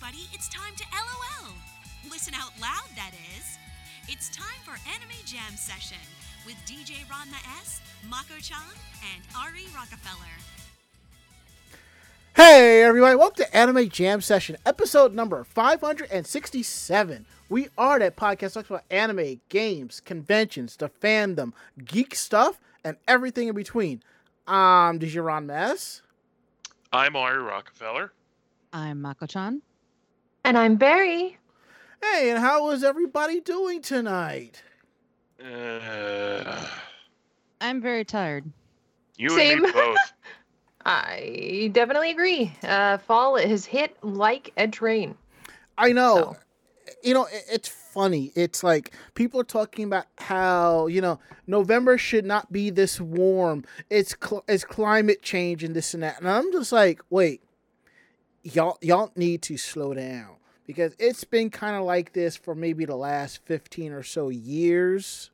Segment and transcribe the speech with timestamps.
[0.00, 1.52] everybody, it's time to LOL.
[2.08, 3.58] Listen out loud, that is.
[4.06, 5.98] It's time for Anime Jam Session
[6.46, 8.58] with DJ Ranma S, Mako chan,
[9.12, 10.30] and Ari Rockefeller.
[12.36, 17.26] Hey everybody, welcome to Anime Jam Session, episode number 567.
[17.48, 21.52] We are that podcast that talks about anime, games, conventions, the fandom,
[21.84, 24.04] geek stuff, and everything in between.
[24.46, 26.02] I'm DJ Ranma S.
[26.92, 28.12] I'm Ari Rockefeller.
[28.72, 29.62] I'm Mako-chan.
[30.44, 31.38] And I'm Barry.
[32.02, 34.62] Hey, and how is everybody doing tonight?
[35.44, 36.66] Uh,
[37.60, 38.50] I'm very tired.
[39.16, 39.58] you Same.
[39.64, 39.96] and me both.
[40.86, 42.52] I definitely agree.
[42.62, 45.16] Uh, fall has hit like a train.
[45.76, 46.16] I know.
[46.16, 46.36] So.
[47.02, 48.32] You know, it- it's funny.
[48.34, 53.64] It's like people are talking about how, you know, November should not be this warm.
[53.90, 56.18] It's cl- it's climate change and this and that.
[56.20, 57.42] And I'm just like, wait.
[58.42, 62.84] Y'all y'all need to slow down because it's been kind of like this for maybe
[62.84, 65.30] the last 15 or so years.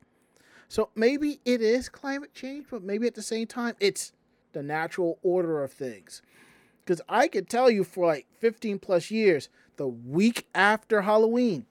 [0.69, 4.13] So maybe it is climate change, but maybe at the same time it's
[4.53, 6.23] the natural order of things.
[6.85, 11.67] Because I could tell you for like 15 plus years, the week after Halloween,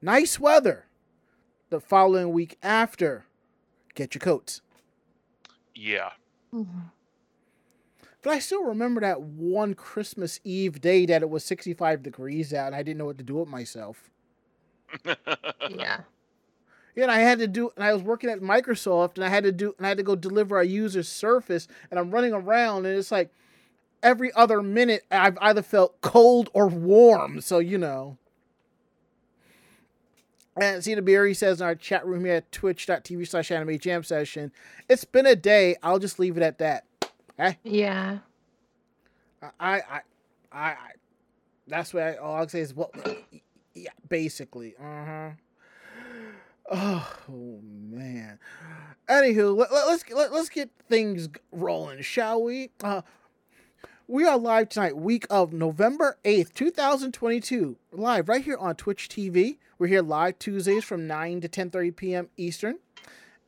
[0.00, 0.86] nice weather.
[1.70, 3.26] The following week after,
[3.94, 4.62] get your coats.
[5.74, 6.10] Yeah.
[6.54, 6.78] Mm-hmm.
[8.22, 12.68] But I still remember that one Christmas Eve day that it was 65 degrees out
[12.68, 14.10] and I didn't know what to do with myself.
[15.70, 16.00] Yeah.
[16.96, 19.44] Yeah, and I had to do, and I was working at Microsoft, and I had
[19.44, 22.86] to do, and I had to go deliver a user's Surface, and I'm running around,
[22.86, 23.30] and it's like
[24.02, 28.18] every other minute I've either felt cold or warm, so you know.
[30.60, 34.50] And Cena Beery says in our chat room here at twitch.tv slash anime jam session,
[34.88, 36.84] it's been a day, I'll just leave it at that.
[37.38, 37.58] Okay?
[37.62, 38.18] Yeah.
[39.42, 40.00] I, I, I,
[40.52, 40.76] I
[41.66, 42.90] that's what I, all I'll say is, well,
[43.74, 44.74] yeah, basically.
[44.80, 45.30] Uh huh.
[46.70, 48.38] Oh man.
[49.08, 52.70] Anywho, let, let, let's let, let's get things rolling, shall we?
[52.82, 53.02] Uh,
[54.06, 58.74] we are live tonight, week of November eighth, two thousand twenty-two, live right here on
[58.74, 59.58] Twitch TV.
[59.78, 62.28] We're here live Tuesdays from nine to ten thirty p.m.
[62.36, 62.78] Eastern,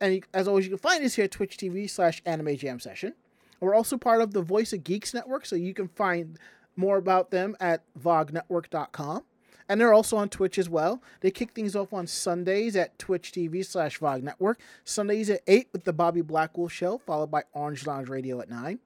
[0.01, 2.78] and you, as always, you can find us here at Twitch TV slash Anime Jam
[2.78, 3.15] Session.
[3.60, 6.38] We're also part of the Voice of Geeks network, so you can find
[6.76, 9.25] more about them at vognetwork.com.
[9.69, 11.00] And they're also on Twitch as well.
[11.21, 14.60] They kick things off on Sundays at Twitch TV slash Vog Network.
[14.82, 18.81] Sundays at 8 with the Bobby Blackwolf Show, followed by Orange Lounge Radio at 9.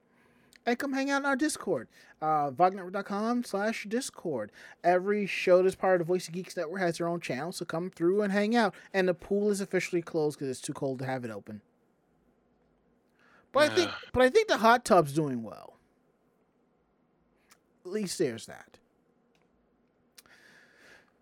[0.66, 1.88] And come hang out in our Discord,
[2.20, 4.50] uh, vognetwork.com slash Discord.
[4.82, 7.64] Every show that's part of the Voice of Geeks Network has their own channel, so
[7.64, 8.74] come through and hang out.
[8.92, 11.60] And the pool is officially closed because it's too cold to have it open.
[13.54, 15.78] But I think, but I think the hot tub's doing well.
[17.87, 18.78] At least there's that.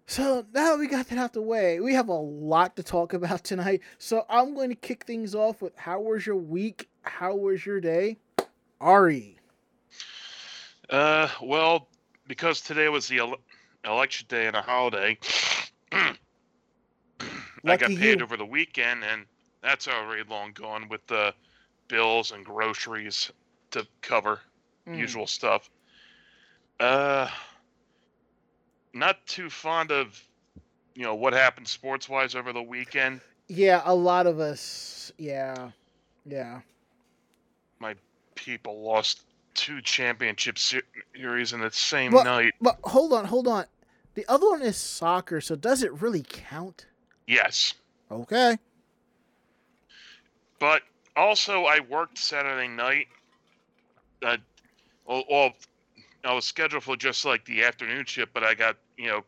[0.06, 3.12] So now that we got that out the way, we have a lot to talk
[3.12, 3.81] about tonight.
[3.98, 6.88] So I'm going to kick things off with how was your week?
[7.03, 8.19] How was your day?
[8.81, 9.38] Ari.
[10.91, 11.88] Uh, well,
[12.26, 13.41] because today was the ele-
[13.84, 15.19] election day and a holiday,
[15.93, 16.16] I
[17.64, 18.25] got paid you.
[18.25, 19.25] over the weekend, and
[19.62, 21.32] that's already long gone with the
[21.88, 23.31] bills and groceries
[23.70, 24.41] to cover
[24.87, 24.98] Mm.
[24.98, 25.70] usual stuff.
[26.81, 27.28] Uh,
[28.93, 30.20] not too fond of,
[30.94, 33.20] you know, what happened sports wise over the weekend.
[33.48, 35.12] Yeah, a lot of us.
[35.19, 35.70] Yeah.
[36.26, 36.60] Yeah.
[37.78, 37.94] My
[38.34, 39.22] people lost
[39.54, 42.54] two championship series in the same Well- night.
[42.60, 43.66] But hold on, hold on.
[44.14, 46.87] The other one is soccer, so does it really count?
[47.26, 47.75] Yes.
[48.10, 48.59] Okay.
[50.59, 50.82] But
[51.17, 53.09] also, I worked Saturday night.
[54.25, 54.37] Uh,
[55.06, 55.53] well, well,
[56.25, 59.25] I was scheduled for just like the afternoon shift, but I got you know,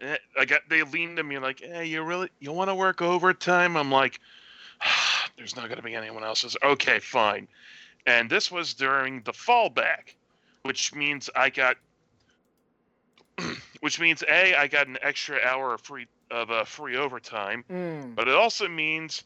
[0.00, 3.02] eh, I got they leaned to me like, "Hey, you really you want to work
[3.02, 4.20] overtime?" I'm like,
[5.36, 7.48] "There's not going to be anyone else's." Okay, fine.
[8.06, 10.14] And this was during the fallback,
[10.62, 11.76] which means I got,
[13.80, 17.64] which means a I got an extra hour of free of uh, free overtime.
[17.70, 18.14] Mm.
[18.14, 19.24] But it also means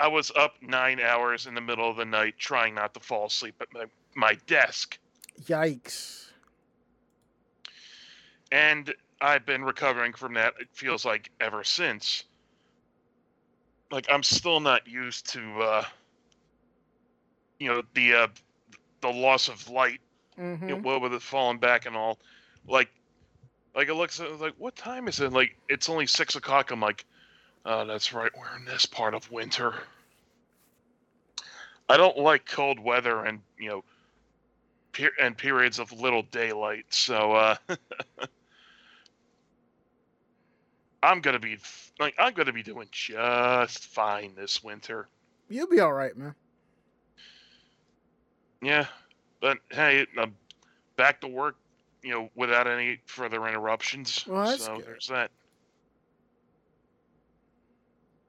[0.00, 3.26] I was up nine hours in the middle of the night trying not to fall
[3.26, 4.98] asleep at my, my desk.
[5.42, 6.28] Yikes.
[8.50, 12.24] And I've been recovering from that, it feels like, ever since.
[13.90, 15.84] Like, I'm still not used to, uh,
[17.58, 18.26] you know, the, uh,
[19.02, 20.00] the loss of light,
[20.38, 20.68] Mm-hmm.
[20.70, 22.18] you know, what with it falling back and all.
[22.66, 22.88] Like,
[23.74, 25.34] like it looks like, what time is it?
[25.34, 26.70] Like, it's only six o'clock.
[26.70, 27.04] I'm like,
[27.64, 28.30] oh, that's right.
[28.38, 29.74] We're in this part of winter.
[31.88, 33.84] I don't like cold weather and you know,
[34.92, 36.86] per- and periods of little daylight.
[36.90, 37.56] So uh,
[41.02, 41.58] I'm gonna be
[41.98, 45.08] like I'm gonna be doing just fine this winter.
[45.48, 46.34] You'll be all right, man.
[48.62, 48.86] Yeah,
[49.40, 50.36] but hey, I'm
[50.96, 51.56] back to work.
[52.02, 54.24] You know, without any further interruptions.
[54.26, 54.86] Well, so good.
[54.86, 55.30] there's that.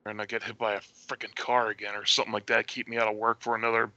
[0.05, 2.67] And I get hit by a freaking car again or something like that.
[2.67, 3.91] Keep me out of work for another,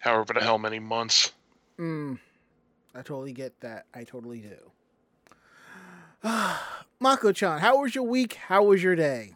[0.00, 1.32] however the hell many months.
[1.78, 2.18] Mm,
[2.94, 3.86] I totally get that.
[3.94, 4.56] I totally do.
[7.00, 8.34] Mako-chan, how was your week?
[8.34, 9.34] How was your day?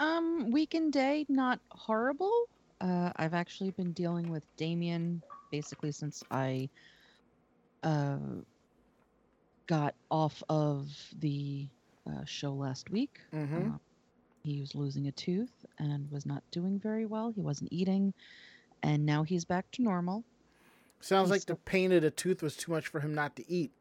[0.00, 2.48] Um, week and day, not horrible.
[2.80, 6.68] Uh, I've actually been dealing with Damien basically since I
[7.82, 8.18] uh,
[9.66, 10.88] got off of
[11.20, 11.68] the
[12.06, 13.20] uh, show last week.
[13.34, 13.72] Mm-hmm.
[13.72, 13.78] Uh,
[14.46, 17.30] he was losing a tooth and was not doing very well.
[17.30, 18.14] He wasn't eating,
[18.82, 20.24] and now he's back to normal.
[21.00, 23.50] Sounds he's like the pain of the tooth was too much for him not to
[23.50, 23.72] eat.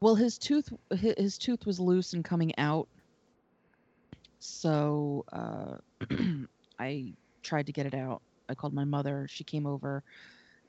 [0.00, 2.88] Well, his tooth his, his tooth was loose and coming out.
[4.38, 5.76] So uh,
[6.78, 7.12] I
[7.42, 8.22] tried to get it out.
[8.48, 9.26] I called my mother.
[9.28, 10.02] She came over,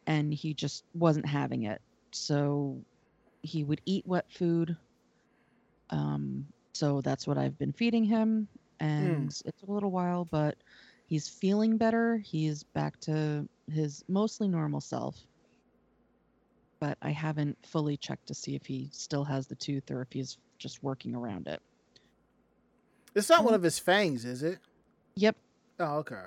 [0.07, 1.81] and he just wasn't having it.
[2.11, 2.81] So
[3.41, 4.75] he would eat wet food.
[5.89, 8.47] Um, so that's what I've been feeding him,
[8.79, 10.57] and it took a little while, but
[11.07, 12.17] he's feeling better.
[12.17, 15.17] He's back to his mostly normal self
[16.79, 20.09] but I haven't fully checked to see if he still has the tooth or if
[20.11, 21.59] he's just working around it.
[23.15, 23.57] It's not one Mm.
[23.57, 24.59] of his fangs, is it?
[25.15, 25.35] Yep,
[25.79, 26.25] Oh, okay.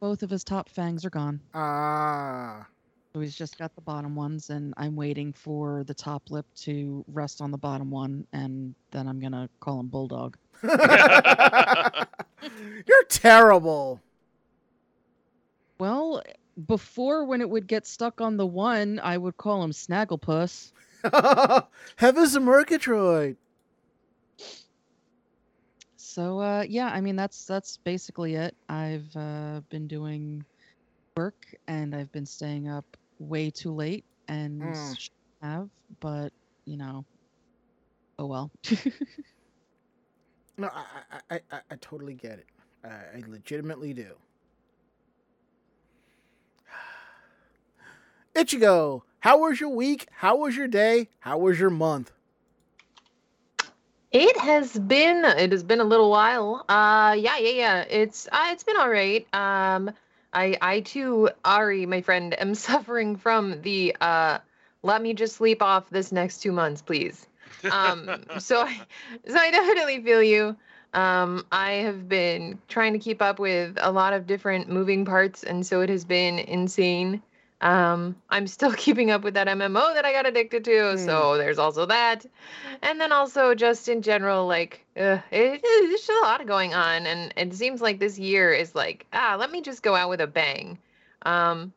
[0.00, 1.40] both of his top fangs are gone.
[1.52, 2.68] Ah.
[3.12, 7.04] So he's just got the bottom ones, and I'm waiting for the top lip to
[7.08, 10.36] rest on the bottom one, and then I'm gonna call him Bulldog.
[10.62, 10.74] You're
[13.08, 14.00] terrible.
[15.78, 16.22] Well,
[16.66, 20.72] before when it would get stuck on the one, I would call him Snagglepuss.
[21.96, 23.36] Heaven's a Murgatroyd.
[25.96, 28.56] So uh, yeah, I mean that's that's basically it.
[28.68, 30.44] I've uh, been doing
[31.18, 32.84] work and I've been staying up
[33.18, 34.96] way too late and Mm.
[35.42, 35.68] have,
[36.00, 36.32] but
[36.64, 37.04] you know,
[38.18, 38.50] oh well.
[40.58, 42.46] No, I, I, I, I, I totally get it.
[42.84, 44.16] I, I legitimately do.
[48.34, 50.08] Ichigo, how was your week?
[50.12, 51.08] How was your day?
[51.20, 52.12] How was your month?
[54.12, 56.64] It has been it has been a little while.
[56.68, 57.80] Uh yeah, yeah, yeah.
[57.82, 59.26] It's uh, it's been all right.
[59.34, 59.90] Um
[60.32, 64.38] I I too Ari, my friend, am suffering from the uh
[64.82, 67.26] let me just sleep off this next 2 months, please.
[67.70, 68.08] Um
[68.38, 68.80] so I
[69.28, 70.56] so I definitely feel you.
[70.94, 75.44] Um I have been trying to keep up with a lot of different moving parts
[75.44, 77.22] and so it has been insane.
[77.60, 81.58] Um I'm still keeping up with that MMO that I got addicted to, so there's
[81.58, 82.24] also that.
[82.82, 86.74] And then also just in general like uh, it, it- there's just a lot going
[86.74, 90.08] on and it seems like this year is like ah let me just go out
[90.08, 90.78] with a bang.
[91.22, 91.72] Um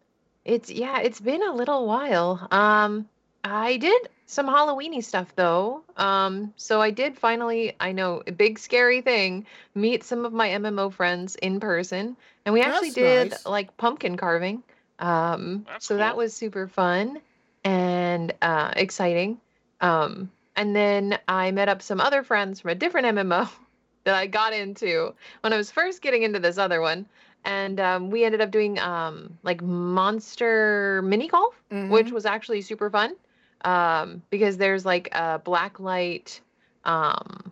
[0.45, 2.47] it's yeah it's been a little while.
[2.51, 3.07] Um
[3.43, 5.83] i did some halloweeny stuff though.
[5.97, 10.49] Um so i did finally i know a big scary thing meet some of my
[10.49, 13.45] mmo friends in person and we actually That's did nice.
[13.45, 14.61] like pumpkin carving
[15.01, 17.19] um That's so that was super fun
[17.63, 19.39] and uh exciting
[19.81, 23.49] um and then I met up some other friends from a different MMO
[24.03, 27.05] that I got into when I was first getting into this other one.
[27.43, 32.11] And um, we ended up doing um, like monster mini golf, which Mhm.
[32.11, 33.15] was actually super fun
[33.63, 36.41] um, because there's like a black light,
[36.85, 37.51] um,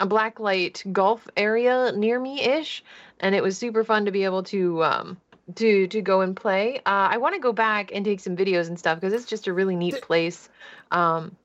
[0.00, 2.82] a black light golf area near me ish,
[3.20, 5.16] and it was super fun to be able to um,
[5.56, 6.78] to to go and play.
[6.78, 9.46] Uh, I want to go back and take some videos and stuff because it's just
[9.46, 10.48] a really neat place.
[10.90, 11.36] Um,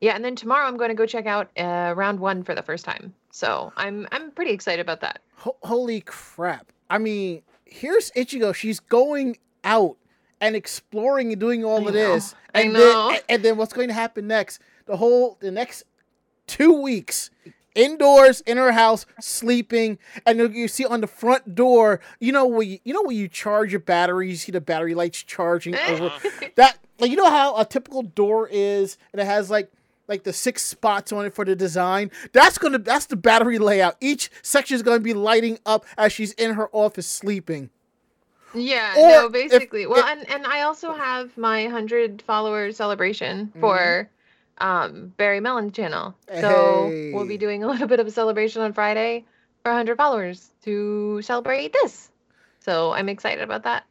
[0.00, 2.62] yeah, and then tomorrow I'm going to go check out uh, round one for the
[2.62, 3.14] first time.
[3.30, 5.20] So I'm I'm pretty excited about that.
[5.36, 6.72] Ho- holy crap.
[6.90, 8.54] I mean, here's Ichigo.
[8.54, 9.96] She's going out
[10.40, 12.34] and exploring and doing all I of this.
[12.54, 13.10] I And know.
[13.12, 14.60] then and then what's going to happen next?
[14.86, 15.84] The whole the next
[16.46, 17.30] two weeks
[17.74, 22.62] indoors in her house sleeping and you- see on the front door you know where
[22.62, 26.12] you, you know where you charge your battery you see the battery lights charging over
[26.56, 29.70] that like you know how a typical door is and it has like
[30.08, 33.96] like the six spots on it for the design that's gonna that's the battery layout
[34.00, 37.70] each section is gonna be lighting up as she's in her office sleeping
[38.54, 39.86] Yeah, Or no, if- basically.
[39.86, 43.60] well, if- and and I also have my 100 followers celebration Mm-hmm.
[43.60, 44.10] for
[44.58, 46.14] um Barry Mellon channel.
[46.40, 49.24] So we'll be doing a little bit of a celebration on Friday
[49.62, 52.10] for 100 followers to celebrate this.
[52.60, 53.84] So I'm excited about that.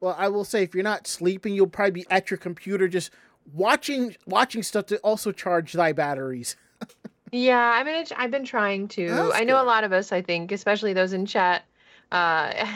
[0.00, 3.10] well i will say if you're not sleeping you'll probably be at your computer just
[3.52, 6.56] watching watching stuff to also charge thy batteries
[7.32, 9.06] Yeah, I mean, I've been trying to.
[9.06, 11.62] That's I know a lot of us, I think, especially those in chat,
[12.10, 12.66] uh,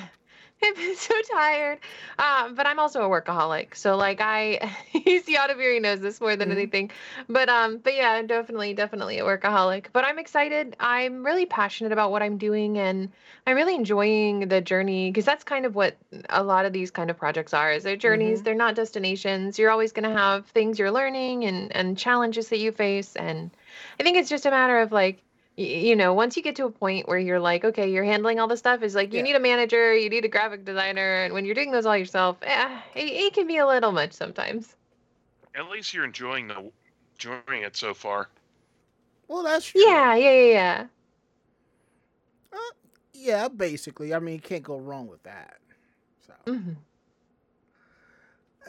[0.69, 1.79] have been so tired.
[2.19, 6.49] Um, but I'm also a workaholic, so like I, Easy Autoviri knows this more than
[6.49, 6.53] Mhm.
[6.53, 6.91] anything.
[7.29, 9.87] But um, but yeah, I'm definitely, definitely a workaholic.
[9.93, 10.77] But I'm excited.
[10.81, 13.11] I'm really passionate about what I'm doing, and
[13.47, 15.97] I'm really enjoying the journey because that's kind of what
[16.31, 17.73] a lot of these kind of projects are.
[17.73, 18.41] Is they're journeys.
[18.41, 18.45] Mhm.
[18.45, 19.59] They're not destinations.
[19.59, 23.51] You're always going to have things you're learning and and challenges that you face and
[23.99, 25.21] I think it's just a matter of like,
[25.57, 28.49] you know, once you get to a point where you're like, okay, you're handling all
[28.49, 29.23] this stuff, is like you Yeah.
[29.23, 32.39] need a manager, you need a graphic designer, and when you're doing those all yourself,
[32.43, 34.77] eh, it, it can be a little much sometimes.
[35.55, 36.71] At least you're enjoying the
[37.15, 38.29] enjoying it so far.
[39.29, 39.83] Well, that's true.
[39.83, 40.87] Yeah, yeah, yeah, yeah.
[43.13, 44.13] Yeah, basically.
[44.15, 45.59] I mean, you can't go wrong with that.
[46.27, 46.77] So Mhm.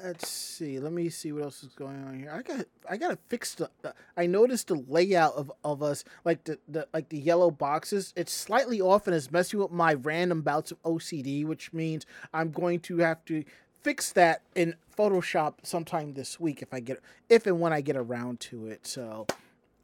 [0.04, 0.80] Let's see.
[0.80, 2.32] Let me see what else is going on here.
[2.32, 3.70] I got I gotta fix the.
[3.82, 8.14] the- I noticed the layout of, of us, like the, the like the yellow boxes.
[8.16, 12.52] It's slightly off and it's messing with my random bouts of OCD, which means I'm
[12.52, 13.44] going to have to
[13.82, 17.98] fix that in Photoshop sometime this week if I get if and when I get
[17.98, 18.88] around to it.
[18.88, 19.28] So,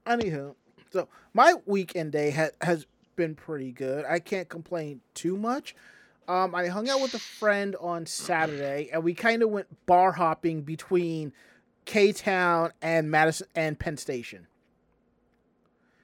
[0.06, 0.56] anywho,
[0.92, 4.06] so my weekend day ha- has been pretty good.
[4.06, 5.76] I can't complain too much.
[6.28, 10.14] Um, I hung out with a friend on Saturday, and we kind of went bar
[10.14, 11.34] hopping between
[11.86, 14.48] K Town and Madison and Penn Station.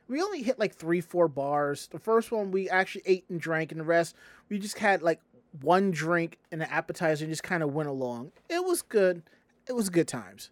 [0.10, 1.88] We only hit like three, four bars.
[1.92, 4.16] The first one we actually ate and drank, and the rest
[4.50, 5.22] we just had like
[5.62, 8.32] one drink and an appetizer and just kind of went along.
[8.50, 9.24] It was good.
[9.68, 10.50] It was good times.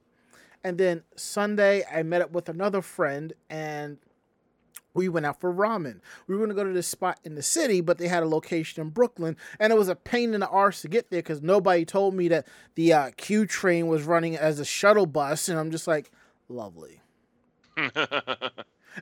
[0.64, 3.98] And then Sunday, I met up with another friend, and
[4.96, 6.00] we went out for ramen.
[6.28, 8.28] We were going to go to this spot in the city, but they had a
[8.28, 11.42] location in Brooklyn, and it was a pain in the arse to get there because
[11.42, 15.60] nobody told me that the uh, Q train was running as a shuttle bus, and
[15.60, 16.12] I'm just like,
[16.50, 17.02] lovely.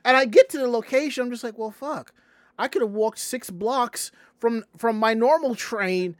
[0.03, 2.13] And I get to the location, I'm just like, well, fuck.
[2.57, 6.15] I could have walked six blocks from from my normal train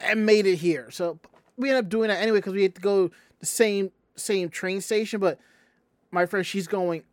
[0.00, 0.90] and made it here.
[0.90, 1.18] So
[1.56, 4.80] we end up doing that anyway because we had to go the same same train
[4.80, 5.20] station.
[5.20, 5.38] But
[6.10, 7.04] my friend, she's going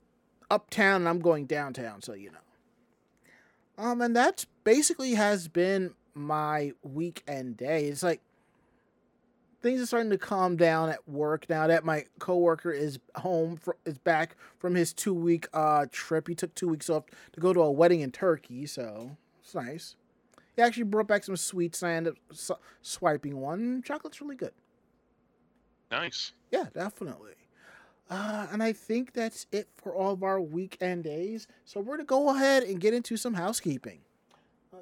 [0.49, 2.37] uptown and I'm going downtown, so you know.
[3.83, 7.85] Um, and that's basically has been my weekend day.
[7.85, 8.21] It's like
[9.61, 13.71] things are starting to calm down at work now that my coworker is home fr-
[13.85, 16.27] is back from his two week uh trip.
[16.27, 19.95] He took two weeks off to go to a wedding in Turkey, so it's nice.
[20.55, 22.15] He actually brought back some sweets and I ended
[22.49, 23.81] up swiping one.
[23.83, 24.53] Chocolate's really good.
[25.89, 26.33] nice.
[26.51, 27.33] Yeah, definitely.
[28.13, 31.47] Uh, and I think that's it for all of our weekend days.
[31.65, 34.01] So we're gonna go ahead and get into some housekeeping.
[34.71, 34.77] Uh,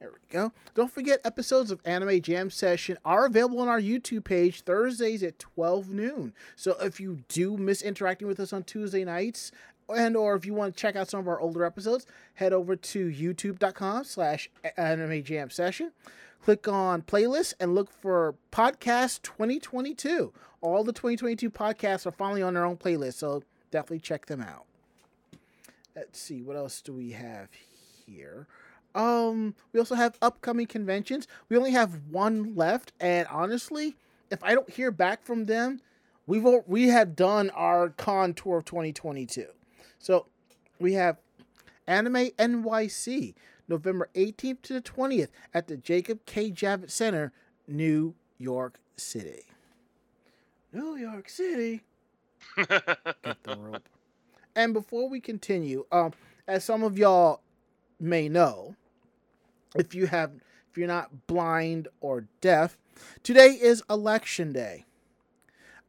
[0.00, 0.52] There we go.
[0.74, 5.38] Don't forget, episodes of Anime Jam Session are available on our YouTube page Thursdays at
[5.38, 6.34] 12 noon.
[6.56, 9.52] So if you do miss interacting with us on Tuesday nights,
[9.88, 12.74] and or if you want to check out some of our older episodes, head over
[12.74, 15.92] to youtube.com slash anime jam session.
[16.44, 20.32] Click on playlists and look for podcast 2022.
[20.60, 24.64] All the 2022 podcasts are finally on their own playlist, so definitely check them out.
[25.94, 27.48] Let's see, what else do we have
[28.06, 28.46] here?
[28.94, 31.26] Um, we also have upcoming conventions.
[31.48, 33.96] We only have one left, and honestly,
[34.30, 35.80] if I don't hear back from them,
[36.26, 39.46] we've we have done our con tour of 2022.
[39.98, 40.26] So
[40.78, 41.18] we have
[41.86, 43.34] Anime NYC,
[43.68, 46.50] November 18th to the 20th at the Jacob K.
[46.50, 47.32] Javits Center,
[47.66, 49.42] New York City.
[50.72, 51.82] New York City.
[52.56, 53.82] Get the rope.
[54.58, 56.14] And before we continue, um,
[56.48, 57.42] as some of y'all
[58.00, 58.74] may know,
[59.74, 60.30] if you have
[60.70, 62.78] if you're not blind or deaf,
[63.22, 64.86] today is election day.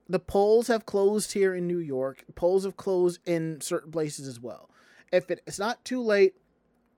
[0.10, 2.26] The polls have closed here in New York.
[2.36, 4.70] Polls have closed in certain places as well.
[5.14, 6.36] If it- it's not too late,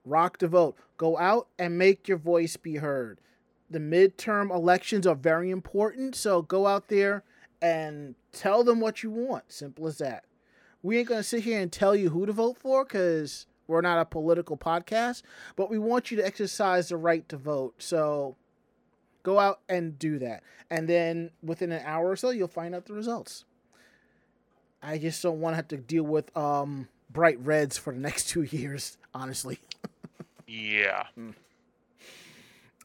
[0.04, 0.76] rock the vote.
[0.96, 3.20] Go out and make your voice be heard.
[3.70, 7.22] The midterm elections are very important, so go out there
[7.62, 9.52] and tell them what you want.
[9.52, 10.24] Simple as that.
[10.82, 13.80] We ain't going to sit here and tell you who to vote for because we're
[13.82, 15.22] not a political podcast,
[15.54, 17.74] but we want you to exercise the right to vote.
[17.78, 18.36] So
[19.22, 20.42] go out and do that.
[20.70, 23.44] And then within an hour or so, you'll find out the results.
[24.82, 28.28] I just don't want to have to deal with um, bright reds for the next
[28.30, 29.60] two years, honestly.
[30.50, 31.04] Yeah.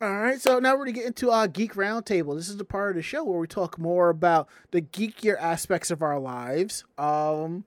[0.02, 2.36] All right, so now we're gonna get into our geek roundtable.
[2.36, 5.90] This is the part of the show where we talk more about the geekier aspects
[5.90, 6.84] of our lives.
[6.98, 7.64] Um,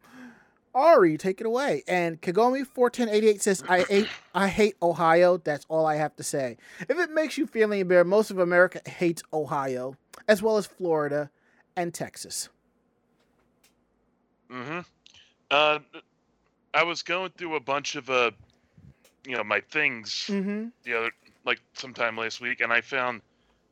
[0.75, 1.83] Ari, take it away.
[1.89, 5.39] And Kagome fourteen eighty eight says, "I hate, I hate Ohio.
[5.39, 6.59] That's all I have to say.
[6.81, 9.97] If it makes you feel any better, most of America hates Ohio,
[10.29, 11.31] as well as Florida
[11.77, 12.51] and Texas.
[14.53, 14.81] Mm-hmm.
[15.51, 15.79] Uh,
[16.75, 18.31] I was going through a bunch of uh,
[19.29, 20.69] you know, my things Mm-hmm.
[20.85, 21.11] the other
[21.45, 23.21] like sometime last week, and I found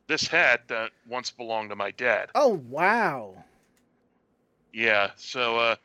[0.07, 2.29] this hat that once belonged to my dad.
[2.35, 3.43] Oh wow.
[4.73, 5.75] Yeah, so uh,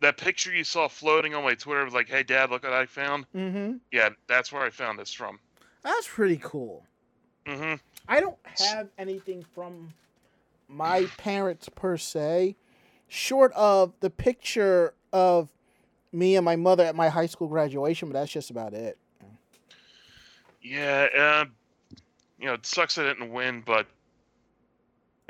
[0.00, 2.86] that picture you saw floating on my Twitter was like, "Hey, Dad, look what I
[2.86, 3.76] found." Mm-hmm.
[3.92, 5.38] Yeah, that's where I found this from.
[5.82, 6.84] That's pretty cool.
[7.46, 7.74] hmm
[8.08, 9.94] I don't have anything from
[10.68, 12.56] my parents per se,
[13.08, 15.48] short of the picture of
[16.12, 18.98] me and my mother at my high school graduation, but that's just about it.
[20.62, 21.44] Yeah, uh,
[22.38, 23.86] you know, it sucks I didn't win, but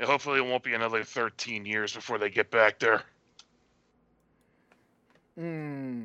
[0.01, 3.03] hopefully it won't be another 13 years before they get back there.
[5.37, 6.03] Hmm.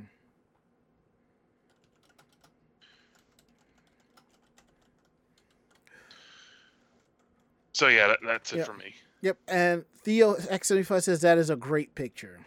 [7.73, 8.65] So yeah, that, that's it Yeah.
[8.65, 8.95] for me.
[9.23, 9.39] Yep.
[9.49, 12.41] And Theo X75 says that is a great picture.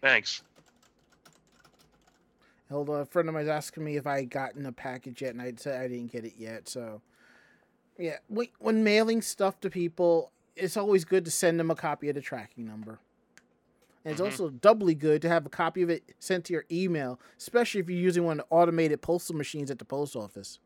[0.00, 0.42] Thanks.
[2.72, 5.30] Hold a friend of mine was asking me if I had gotten a package yet,
[5.30, 6.68] and I said I didn't get it yet.
[6.68, 7.02] So,
[7.98, 12.08] yeah, when, when mailing stuff to people, it's always good to send them a copy
[12.08, 12.98] of the tracking number.
[14.04, 14.24] And it's Mhm.
[14.24, 17.88] also doubly good to have a copy of it sent to your email, especially if
[17.88, 20.58] you're using one of the automated postal machines at the post office.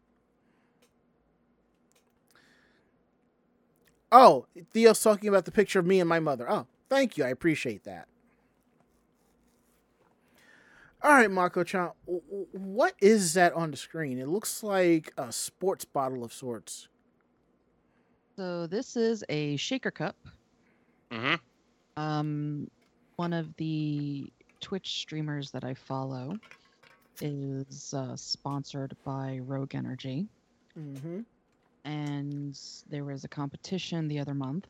[4.11, 6.51] Oh, Theo's talking about the picture of me and my mother.
[6.51, 7.25] Oh, thank you.
[7.25, 8.09] I appreciate that.
[11.07, 14.19] All right, Mako-chan, w- w- what is that on the screen?
[14.19, 16.89] It looks like a sports bottle of sorts.
[18.37, 20.17] So this is a shaker cup.
[21.13, 21.35] hmm
[21.97, 22.69] Um,
[23.15, 26.37] one of the Twitch streamers that I follow
[27.21, 30.27] is uh, sponsored by Rogue Energy,
[30.77, 31.21] Mm-hmm.
[31.85, 32.59] and
[32.91, 34.67] there was a competition the other month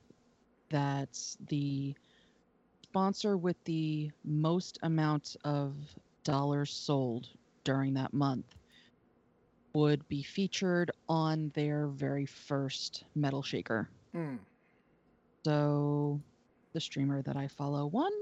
[0.69, 1.95] that the
[2.85, 5.75] sponsor with the most amount of
[6.27, 8.59] dollars sold during that month
[9.75, 13.91] would be featured on their very first metal shaker.
[14.15, 14.39] Mm.
[15.45, 16.23] So
[16.73, 18.13] the streamer that I follow won.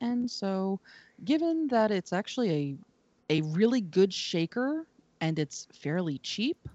[0.00, 0.80] And so
[1.24, 2.78] given that it's actually a
[3.30, 4.86] a really good shaker
[5.20, 6.68] and it's fairly cheap,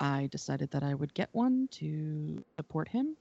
[0.00, 3.16] I decided that I would get one to support him.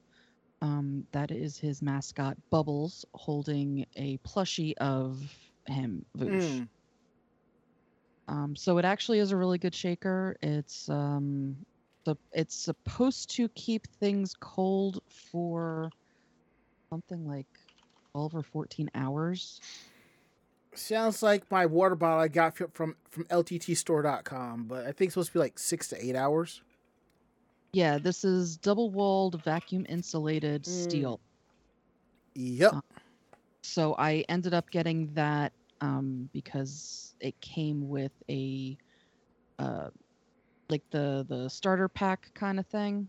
[0.61, 6.61] Um, that is his mascot Bubbles holding a plushie of him, Voosh.
[6.61, 6.69] Mm.
[8.27, 10.37] Um, so it actually is a really good shaker.
[10.41, 11.55] It's um,
[12.05, 15.89] the it's supposed to keep things cold for
[16.91, 17.47] something like
[18.13, 19.59] twelve or fourteen hours.
[20.73, 25.29] Sounds like my water bottle I got from from LTTstore.com, but I think it's supposed
[25.29, 26.61] to be like six to eight hours.
[27.73, 30.67] Yeah, this is double walled vacuum insulated Mm.
[30.67, 31.19] steel.
[32.35, 32.73] Yep.
[32.73, 32.81] Uh,
[33.63, 38.77] So I ended up getting that um, because it came with a
[39.59, 39.89] uh,
[40.69, 43.07] like the the starter pack kind of thing.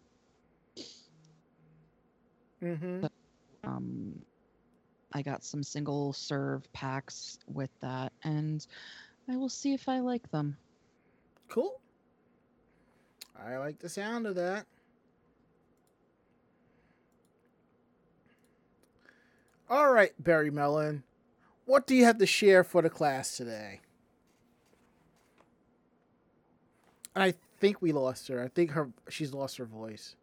[2.63, 3.07] Mm-hmm.
[3.65, 4.15] um,
[5.13, 8.65] I got some single serve packs with that, and
[9.29, 10.57] I will see if I like them.
[11.49, 11.81] Cool.
[13.45, 14.67] I like the sound of that.
[19.69, 21.03] All right, Barry Mellon.
[21.73, 23.81] What do you have to share for the class today?
[27.17, 28.43] I think we lost her.
[28.43, 30.15] I think her she's lost her voice.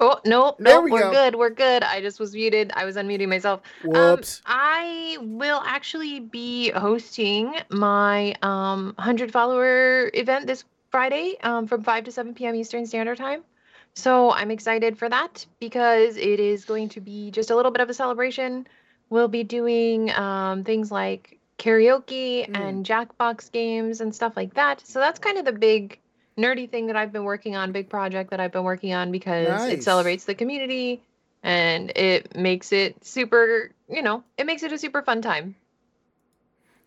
[0.00, 1.08] Oh no, no, we we go.
[1.08, 1.34] are good.
[1.34, 1.82] We're good.
[1.82, 2.72] I just was muted.
[2.74, 3.60] I was unmuting myself.
[3.84, 4.40] Um, Whoops.
[4.46, 12.04] I will actually be hosting my um 100 follower event this Friday um, from 5
[12.04, 12.54] to 7 p.m.
[12.54, 13.44] Eastern Standard Time.
[13.92, 17.82] So I'm excited for that because it is going to be just a little bit
[17.82, 18.66] of a celebration.
[19.10, 22.56] We'll be doing um, things like karaoke Mm.
[22.56, 24.86] and Jackbox games and stuff like that.
[24.86, 25.98] So that's kind of the big
[26.36, 29.48] nerdy thing that I've been working on, big project that I've been working on because
[29.48, 29.72] Nice.
[29.72, 31.02] it celebrates the community
[31.42, 35.56] and it makes it super, you know, it makes it a super fun time.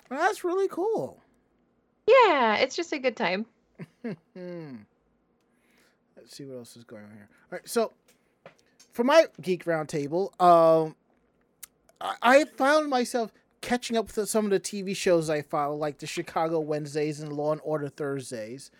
[0.10, 1.22] That's really cool.
[2.08, 3.46] Yeah, it's just a good time.
[4.04, 4.18] Let's
[6.28, 7.30] see what else is going on here.
[7.52, 7.92] All right, so
[8.94, 10.96] for my geek roundtable, um,
[12.02, 16.00] I, I found myself catching up with some of the TV shows I follow, like
[16.00, 18.72] the Chicago Wednesdays and Law and Order Thursdays.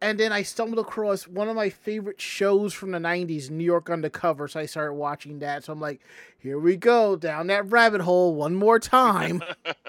[0.00, 3.88] And then I stumbled across one of my favorite shows from the 90s, New York
[3.88, 4.48] Undercover.
[4.48, 5.62] So I started watching that.
[5.64, 6.00] So I'm like,
[6.38, 9.42] here we go, down that rabbit hole one more time.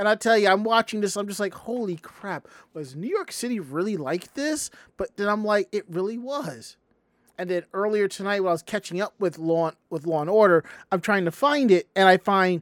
[0.00, 1.14] And I tell you, I'm watching this.
[1.14, 2.48] I'm just like, holy crap!
[2.72, 4.70] Was New York City really like this?
[4.96, 6.78] But then I'm like, it really was.
[7.40, 10.62] And then earlier tonight, when I was catching up with Law with Law and Order,
[10.92, 12.60] I'm trying to find it, and I find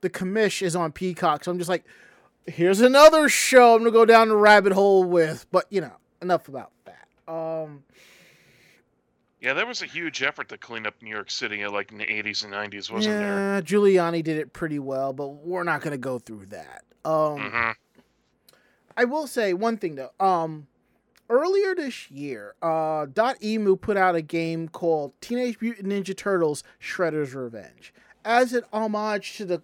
[0.00, 1.44] the commish is on Peacock.
[1.44, 1.84] So I'm just like,
[2.44, 5.46] here's another show I'm gonna go down the rabbit hole with.
[5.52, 7.32] But you know, enough about that.
[7.32, 7.84] Um,
[9.40, 12.06] Yeah, there was a huge effort to clean up New York City, like in the
[12.06, 13.28] '80s and '90s, wasn't there?
[13.28, 16.82] yeah, Giuliani did it pretty well, but we're not gonna go through that.
[17.04, 17.50] Um, there?
[17.50, 17.70] hmm
[18.96, 20.10] I will say one thing though.
[20.18, 20.66] Um,
[21.28, 27.34] earlier this year, uh, Dotemu put out a game called Teenage Mutant Ninja Turtles: Shredder's
[27.34, 27.92] Revenge
[28.24, 29.62] as an homage to the.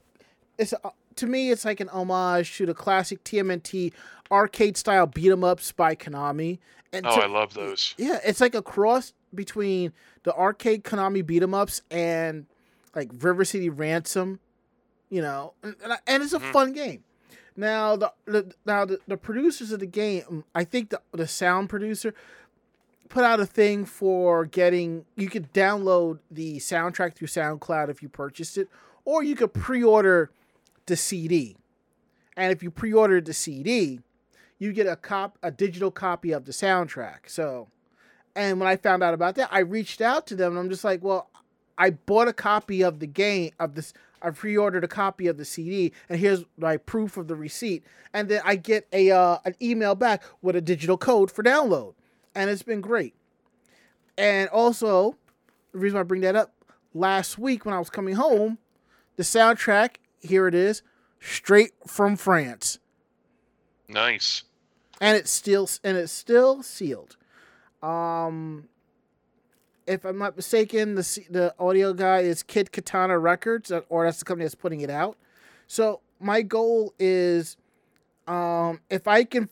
[0.59, 3.92] It's a, to me, it's like an homage to the classic TMNT
[4.31, 6.59] arcade style beat 'em ups by Konami.
[6.92, 7.94] And Oh, to- I love those.
[7.98, 9.92] yeah, it's like a cross between
[10.25, 12.46] the arcade Konami beat 'em ups and
[12.94, 14.40] like River City Ransom,
[15.09, 15.75] you know, and,
[16.07, 16.53] and, it's a Mhm.
[16.53, 17.03] fun game.
[17.56, 21.68] Now the, the now the, the producers of the game, I think the the sound
[21.68, 22.14] producer
[23.12, 28.08] put out a thing for getting you could download the soundtrack through SoundCloud if you
[28.08, 28.68] purchased it,
[29.04, 30.30] or you could pre-order
[30.86, 31.56] the CD.
[32.36, 34.00] And if you pre-order the CD,
[34.58, 37.28] you get a cop a digital copy of the soundtrack.
[37.28, 37.68] So,
[38.34, 40.84] and when I found out about that, I reached out to them and I'm just
[40.84, 41.28] like, well,
[41.76, 43.92] I bought a copy of the game of this.
[44.22, 47.85] I pre-ordered a copy of the CD, and here's my proof of the receipt.
[48.12, 51.94] And then I get a uh, an email back with a digital code for download,
[52.35, 53.14] and it's been great.
[54.16, 55.16] And also,
[55.72, 56.52] the reason I bring that up,
[56.94, 58.58] last week when I was coming home,
[59.16, 60.82] the soundtrack here it is,
[61.20, 62.78] straight from France
[63.88, 64.44] Nice.
[65.00, 67.16] and it's still and it's still sealed.
[67.82, 68.68] Um,
[69.92, 74.18] if I'm not mistaken, the the audio guy is Kid Katana Records, uh, or that's
[74.18, 75.16] the company that's putting it out.
[75.66, 77.57] So my goal is,
[78.26, 79.48] um, if I can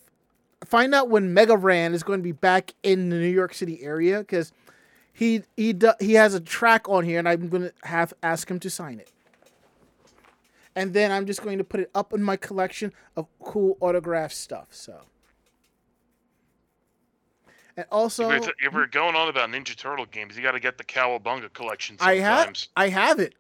[0.64, 3.82] find out when Mega Ran is going to be back in the New York City
[3.82, 4.52] area, because
[5.12, 8.50] he he do, he has a track on here, and I'm going to have ask
[8.50, 9.10] him to sign it.
[10.74, 14.32] And then I'm just going to put it up in my collection of cool autograph
[14.32, 14.68] stuff.
[14.70, 15.00] So,
[17.76, 20.78] and also, if, if we're going on about Ninja Turtle games, you got to get
[20.78, 22.68] the Cowabunga collection I have sometimes.
[22.76, 23.34] I have it.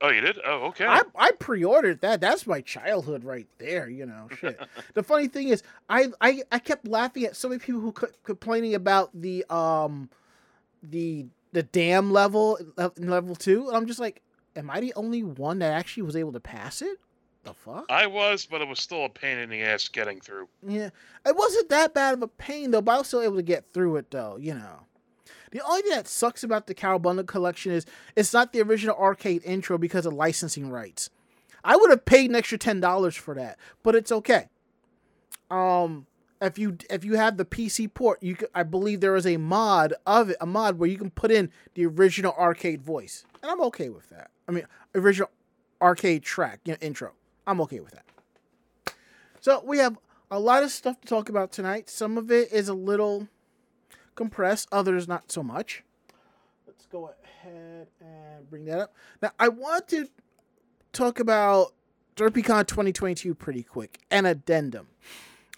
[0.00, 0.38] Oh, you did?
[0.44, 0.86] Oh, okay.
[0.86, 2.20] I, I pre-ordered that.
[2.20, 3.88] That's my childhood right there.
[3.88, 4.60] You know, shit.
[4.94, 8.08] the funny thing is, I, I I kept laughing at so many people who co-
[8.22, 10.10] complaining about the um,
[10.82, 12.58] the the dam level
[12.98, 14.20] level two, and I'm just like,
[14.56, 16.98] am I the only one that actually was able to pass it?
[17.44, 17.84] The fuck?
[17.90, 20.48] I was, but it was still a pain in the ass getting through.
[20.66, 20.88] Yeah,
[21.26, 23.66] it wasn't that bad of a pain though, but I was still able to get
[23.72, 24.38] through it though.
[24.40, 24.86] You know,
[25.50, 27.84] the only thing that sucks about the Cowabunga collection is
[28.16, 31.10] it's not the original arcade intro because of licensing rights.
[31.62, 34.48] I would have paid an extra ten dollars for that, but it's okay.
[35.50, 36.06] Um,
[36.40, 39.36] if you if you have the PC port, you can, I believe there is a
[39.36, 43.50] mod of it, a mod where you can put in the original arcade voice, and
[43.50, 44.30] I'm okay with that.
[44.48, 45.30] I mean, original
[45.82, 47.12] arcade track, you know, intro.
[47.46, 48.94] I'm okay with that.
[49.40, 49.98] So we have
[50.30, 51.90] a lot of stuff to talk about tonight.
[51.90, 53.28] Some of it is a little
[54.14, 55.84] compressed, others not so much.
[56.66, 58.94] Let's go ahead and bring that up.
[59.20, 60.08] Now, I want to
[60.92, 61.74] talk about
[62.16, 64.00] DerpyCon 2022 pretty quick.
[64.10, 64.88] An addendum.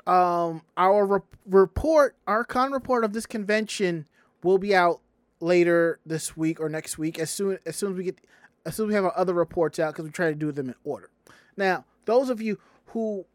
[0.07, 4.07] Um, our re- report, our con report of this convention
[4.43, 5.01] will be out
[5.41, 8.19] later this week or next week as soon as soon as we get
[8.65, 10.69] as soon as we have our other reports out because we try to do them
[10.69, 11.11] in order.
[11.57, 13.27] Now, those of you who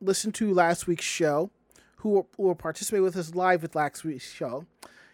[0.00, 1.50] listened to last week's show,
[1.96, 4.66] who will, who with us live with last week's show,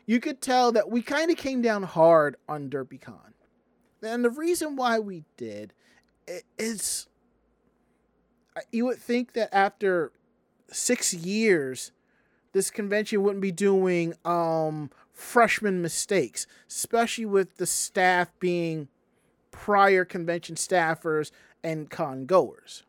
[0.07, 3.33] you could tell that we kind of came down hard on DerpyCon.
[4.03, 5.74] And the reason why we did
[6.59, 7.09] is
[8.72, 10.12] you would think that after
[10.70, 11.92] six years,
[12.53, 18.88] this convention wouldn't be doing um, freshman mistakes, especially with the staff being
[19.51, 21.31] prior convention staffers
[21.68, 22.83] and con goers.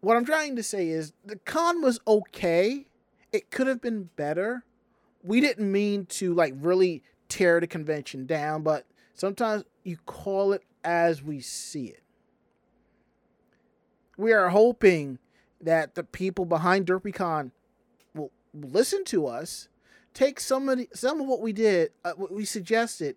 [0.00, 2.86] What I'm trying to say is the con was okay.
[3.32, 4.64] It could have been better.
[5.22, 10.64] We didn't mean to like really tear the convention down, but sometimes you call it
[10.82, 12.02] as we see it.
[14.18, 15.20] We are hoping
[15.60, 17.52] that the people behind DerpyCon
[18.12, 19.68] will listen to us,
[20.14, 23.16] take some of the, some of what we did, uh, what we suggested,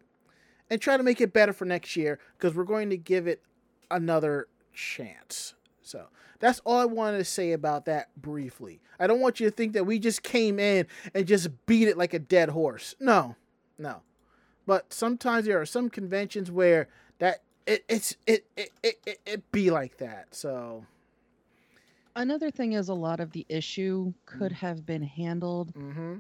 [0.70, 3.42] and try to make it better for next year because we're going to give it
[3.92, 5.54] another chance.
[5.82, 6.08] So
[6.40, 8.82] that's all I wanted to say about that briefly.
[9.00, 11.98] I don't want you to think that we just came in and just beat it
[11.98, 12.96] like a dead horse.
[13.00, 13.36] No,
[13.78, 14.02] no.
[14.66, 19.52] But sometimes there are some conventions where that it it's it it it, it, it
[19.52, 20.28] be like that.
[20.36, 20.86] So
[22.16, 24.56] Another thing is a lot of the issue could Mm.
[24.56, 25.74] have been handled.
[25.76, 26.16] mm-hmm.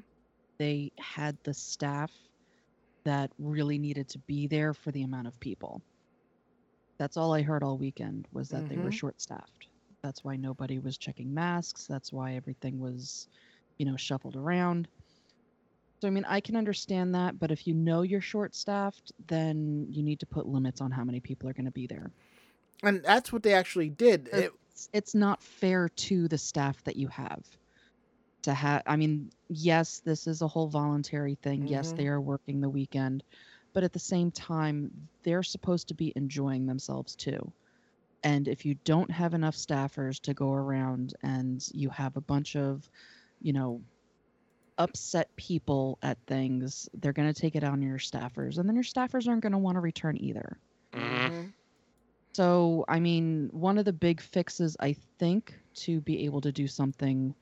[0.60, 2.12] They had the staff
[3.08, 5.82] that really needed to be there for the amount of people.
[7.00, 8.92] That's all I heard all weekend was that they were Mhm.
[8.92, 9.68] short staffed.
[10.04, 11.88] That's why nobody was checking masks.
[11.88, 13.28] That's why everything was,
[13.80, 14.90] you know, shuffled around.
[16.02, 19.88] So I mean, I can understand that, but if you know you're short staffed, then
[19.90, 22.12] you need to put limits on how many people are going to be there.
[22.84, 24.28] And that's what they actually did.
[24.32, 27.46] It, It's, it's not fair to the staff that you have
[28.48, 31.68] to have I mean, yes, this is a whole voluntary thing.
[31.68, 32.08] Yes, Mhm.
[32.08, 33.24] they are working the weekend,
[33.74, 37.54] but at the same time, they're supposed to be enjoying themselves too.
[38.24, 42.56] And if you don't have enough staffers to go around and you have a bunch
[42.56, 42.90] of,
[43.42, 43.84] you know,
[44.78, 48.58] upset people at things, they're going to take it on your staffers.
[48.60, 50.60] And then your staffers aren't going to want to return either.
[50.94, 51.54] hmm Mhm.
[52.36, 56.68] So, I mean, one of the big fixes, I think, to be able to do
[56.68, 57.36] something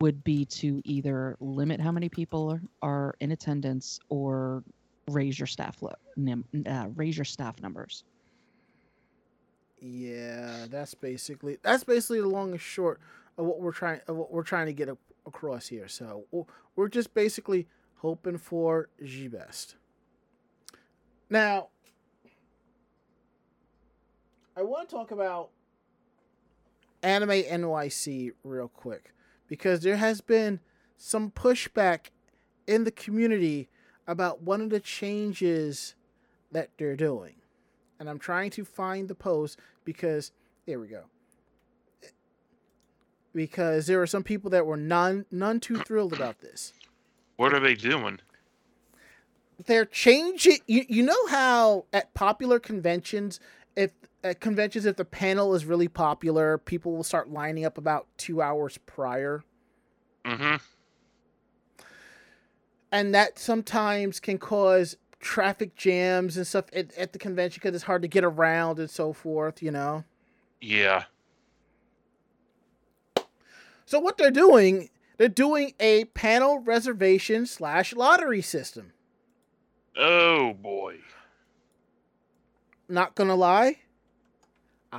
[0.00, 4.62] would be to either limit how many people are, in attendance or
[5.08, 8.04] raise your staff lo- nim- uh, raise your staff numbers.
[9.80, 13.00] Yeah, that's basically that's basically the long and short
[13.36, 15.86] of what we're trying of what we're trying to get a, across here.
[15.86, 16.24] So
[16.74, 19.76] we're just basically hoping for G best.
[21.28, 21.68] Now,
[24.56, 25.50] I want to talk about
[27.02, 29.12] Anime NYC real quick
[29.48, 30.60] because there has been
[30.96, 32.10] some pushback
[32.66, 33.68] in the community
[34.06, 35.94] about one of the changes
[36.52, 37.36] that they're doing
[37.98, 40.32] and I'm trying to find the post because
[40.66, 41.04] there we go.
[43.34, 46.72] Because there were some people that were none none too thrilled about this.
[47.36, 48.20] What are they doing?
[49.64, 50.58] They're changing.
[50.66, 53.40] You, you know how at popular conventions,
[53.74, 53.90] if
[54.26, 58.42] at conventions, if the panel is really popular, people will start lining up about two
[58.42, 59.44] hours prior,
[60.24, 60.56] hmm
[62.92, 67.84] and that sometimes can cause traffic jams and stuff at, at the convention because it's
[67.84, 69.62] hard to get around and so forth.
[69.62, 70.04] You know.
[70.60, 71.04] Yeah.
[73.84, 78.92] So what they're doing, they're doing a panel reservation slash lottery system.
[79.96, 80.98] Oh boy.
[82.88, 83.78] Not gonna lie,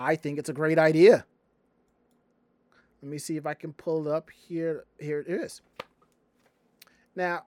[0.01, 1.25] I think it's a great idea.
[3.01, 4.85] Let me see if I can pull it up here.
[4.99, 5.61] Here it is.
[7.15, 7.43] Now,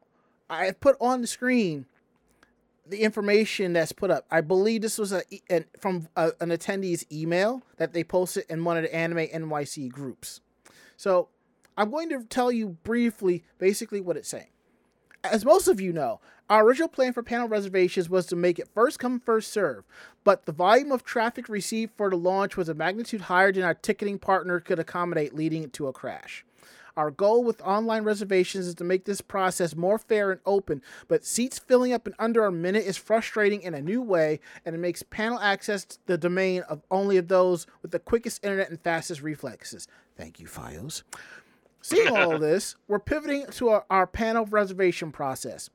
[0.49, 1.87] I have put on the screen
[2.87, 4.27] the information that's put up.
[4.31, 8.65] I believe this was a, an, from a, an attendee's email that they posted in
[8.65, 10.41] one of the Anime NYC groups.
[10.97, 11.29] So
[11.77, 14.49] I'm going to tell you briefly, basically, what it's saying.
[15.23, 18.69] As most of you know, our original plan for panel reservations was to make it
[18.75, 19.85] first come, first serve,
[20.25, 23.73] but the volume of traffic received for the launch was a magnitude higher than our
[23.73, 26.45] ticketing partner could accommodate, leading to a crash.
[26.97, 31.25] Our goal with online reservations is to make this process more fair and open, but
[31.25, 34.79] seats filling up in under a minute is frustrating in a new way, and it
[34.79, 39.23] makes panel access the domain of only of those with the quickest internet and fastest
[39.23, 39.87] reflexes.
[40.17, 41.05] Thank you, Fios.
[41.81, 45.71] Seeing all this, we're pivoting to our, our panel reservation process.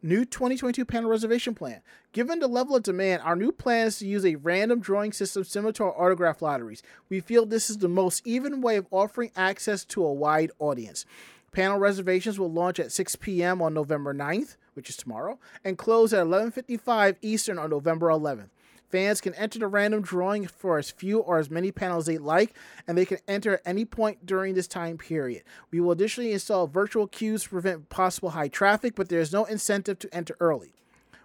[0.00, 1.80] New 2022 panel reservation plan.
[2.12, 5.42] Given the level of demand, our new plan is to use a random drawing system
[5.42, 6.84] similar to our autograph lotteries.
[7.08, 11.04] We feel this is the most even way of offering access to a wide audience.
[11.50, 13.60] Panel reservations will launch at 6 p.m.
[13.60, 18.50] on November 9th, which is tomorrow, and close at 11:55 Eastern on November 11th.
[18.90, 22.54] Fans can enter the random drawing for as few or as many panels they like,
[22.86, 25.42] and they can enter at any point during this time period.
[25.70, 29.44] We will additionally install virtual queues to prevent possible high traffic, but there is no
[29.44, 30.72] incentive to enter early.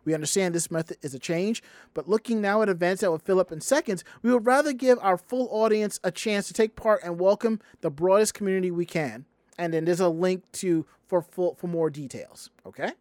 [0.05, 3.39] We understand this method is a change, but looking now at events that will fill
[3.39, 7.01] up in seconds, we would rather give our full audience a chance to take part
[7.03, 9.25] and welcome the broadest community we can.
[9.57, 12.49] And then there's a link to for full for more details.
[12.65, 12.91] Okay.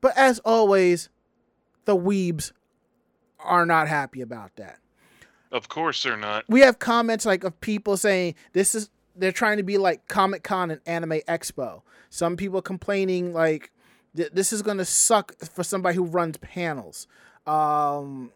[0.00, 1.08] But as always,
[1.86, 2.52] the weebs
[3.40, 4.78] are not happy about that.
[5.50, 6.44] Of course they're not.
[6.48, 10.42] We have comments like of people saying this is they're trying to be like Comic
[10.42, 11.82] Con and Anime Expo.
[12.10, 13.70] Some people complaining like
[14.16, 17.06] th- this is going to suck for somebody who runs panels.
[17.46, 18.32] Um,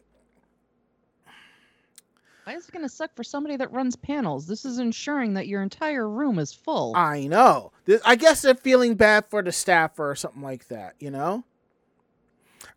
[2.45, 4.47] Why is it going to suck for somebody that runs panels?
[4.47, 6.95] This is ensuring that your entire room is full.
[6.95, 7.71] I know.
[7.85, 10.95] Th- I guess they're feeling bad for the staffer or something like that.
[10.99, 11.43] You know.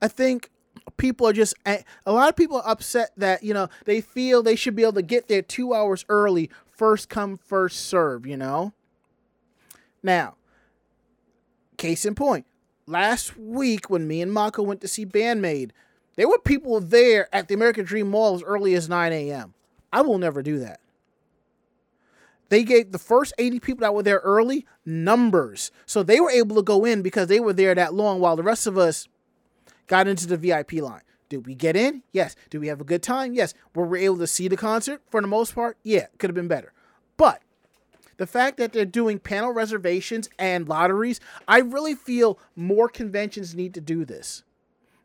[0.03, 0.51] I think
[0.97, 4.57] people are just a lot of people are upset that you know they feel they
[4.57, 8.27] should be able to get there two hours early, first come first serve.
[8.27, 8.73] You know.
[10.03, 10.35] Now,
[11.77, 12.47] case in point,
[12.87, 15.73] last week when me and Mako went to see Band-Maid,
[16.17, 19.55] there were people there at the American Dream Mall as early as 9 a.m.
[19.93, 20.81] I will never do that.
[22.51, 25.71] They gave the first 80 people that were there early numbers.
[25.87, 28.43] So they were able to go in because they were there that long while the
[28.43, 29.09] rest of us
[29.87, 31.03] got into the VIP line.
[31.29, 32.03] Did we get in?
[32.13, 32.37] Yes.
[32.51, 33.35] Did we have a good time?
[33.35, 33.55] Yes.
[33.75, 35.77] Were we able to see the concert for the most part?
[35.83, 36.73] Yeah, could have been better.
[37.17, 37.43] But
[38.17, 43.75] the fact that they're doing panel reservations and lotteries, I really feel more conventions need
[43.75, 44.45] to do this.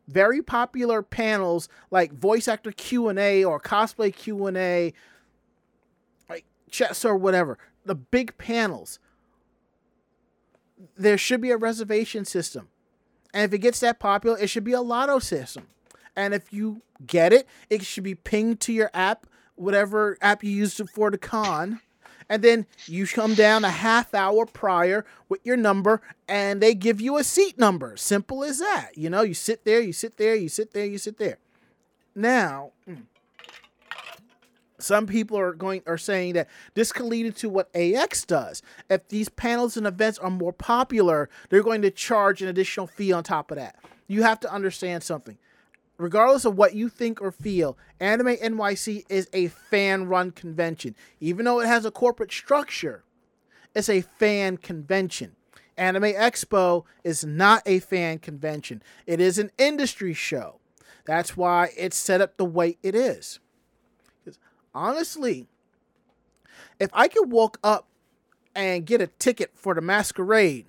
[0.06, 4.92] Very popular panels like voice actor Q&A or cosplay Q&A,
[6.28, 8.98] like chess or whatever, the big panels.
[10.96, 12.68] There should be a reservation system.
[13.32, 15.66] And if it gets that popular, it should be a lotto system.
[16.16, 20.50] And if you get it, it should be pinged to your app, whatever app you
[20.50, 21.80] used for the con.
[22.28, 27.00] And then you come down a half hour prior with your number and they give
[27.00, 27.96] you a seat number.
[27.96, 28.90] Simple as that.
[28.96, 31.38] You know, you sit there, you sit there, you sit there, you sit there.
[32.14, 33.02] Now, mm,
[34.82, 38.62] some people are going are saying that this could lead into what AX does.
[38.88, 43.12] If these panels and events are more popular, they're going to charge an additional fee
[43.12, 43.76] on top of that.
[44.06, 45.38] You have to understand something.
[45.98, 50.96] Regardless of what you think or feel, Anime NYC is a fan run convention.
[51.20, 53.04] Even though it has a corporate structure,
[53.74, 55.36] it's a fan convention.
[55.76, 60.60] Anime Expo is not a fan convention, it is an industry show.
[61.04, 63.40] That's why it's set up the way it is
[64.74, 65.46] honestly,
[66.78, 67.86] if I could walk up
[68.54, 70.66] and get a ticket for the masquerade,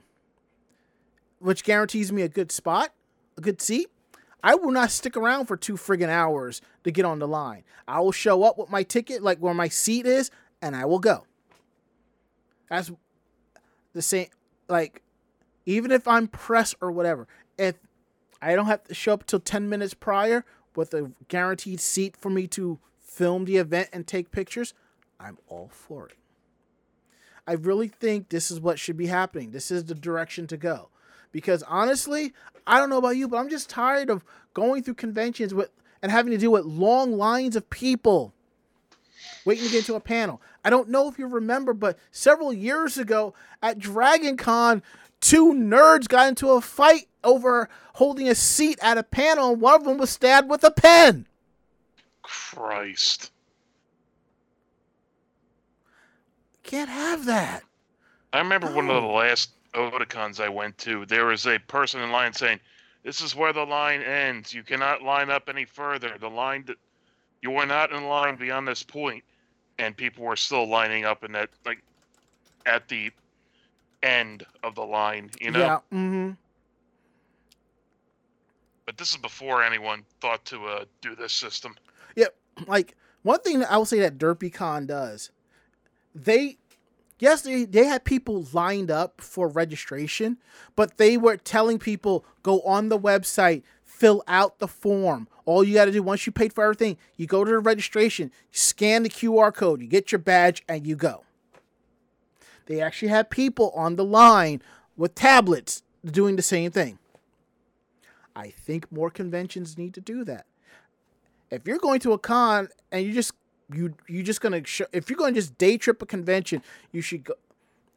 [1.39, 2.91] which guarantees me a good spot,
[3.37, 3.87] a good seat,
[4.43, 7.63] I will not stick around for two friggin' hours to get on the line.
[7.87, 10.99] I will show up with my ticket, like where my seat is, and I will
[10.99, 11.25] go.
[12.69, 12.91] That's
[13.93, 14.27] the same,
[14.67, 15.01] like,
[15.65, 17.75] even if I'm pressed or whatever, if
[18.41, 22.29] I don't have to show up till 10 minutes prior with a guaranteed seat for
[22.29, 22.79] me to
[23.11, 24.73] film the event and take pictures,
[25.19, 26.15] I'm all for it.
[27.45, 29.51] I really think this is what should be happening.
[29.51, 30.89] This is the direction to go.
[31.31, 32.33] Because honestly,
[32.65, 35.69] I don't know about you, but I'm just tired of going through conventions with
[36.01, 38.33] and having to deal with long lines of people
[39.45, 40.41] waiting to get into a panel.
[40.63, 44.81] I don't know if you remember, but several years ago at Dragon Con,
[45.19, 49.75] two nerds got into a fight over holding a seat at a panel, and one
[49.75, 51.27] of them was stabbed with a pen.
[52.21, 53.31] Christ.
[56.63, 57.63] Can't have that.
[58.33, 61.05] I remember one of the last Otakons I went to.
[61.05, 62.59] There was a person in line saying,
[63.03, 64.53] "This is where the line ends.
[64.53, 66.17] You cannot line up any further.
[66.17, 66.77] The line that
[67.41, 69.23] you are not in line beyond this point."
[69.79, 71.81] And people were still lining up in that like
[72.65, 73.11] at the
[74.03, 75.59] end of the line, you know.
[75.59, 75.79] Yeah.
[75.93, 76.31] Mm-hmm.
[78.85, 81.75] But this is before anyone thought to uh, do this system.
[82.67, 85.31] Like one thing I will say that DerpyCon does,
[86.13, 86.57] they
[87.19, 90.37] yes they they had people lined up for registration,
[90.75, 95.27] but they were telling people go on the website, fill out the form.
[95.45, 98.31] All you got to do once you paid for everything, you go to the registration,
[98.51, 101.23] you scan the QR code, you get your badge, and you go.
[102.67, 104.61] They actually had people on the line
[104.95, 106.99] with tablets doing the same thing.
[108.35, 110.45] I think more conventions need to do that
[111.51, 113.33] if you're going to a con and you just
[113.73, 117.01] you you just gonna sh- if you're going to just day trip a convention, you
[117.01, 117.33] should go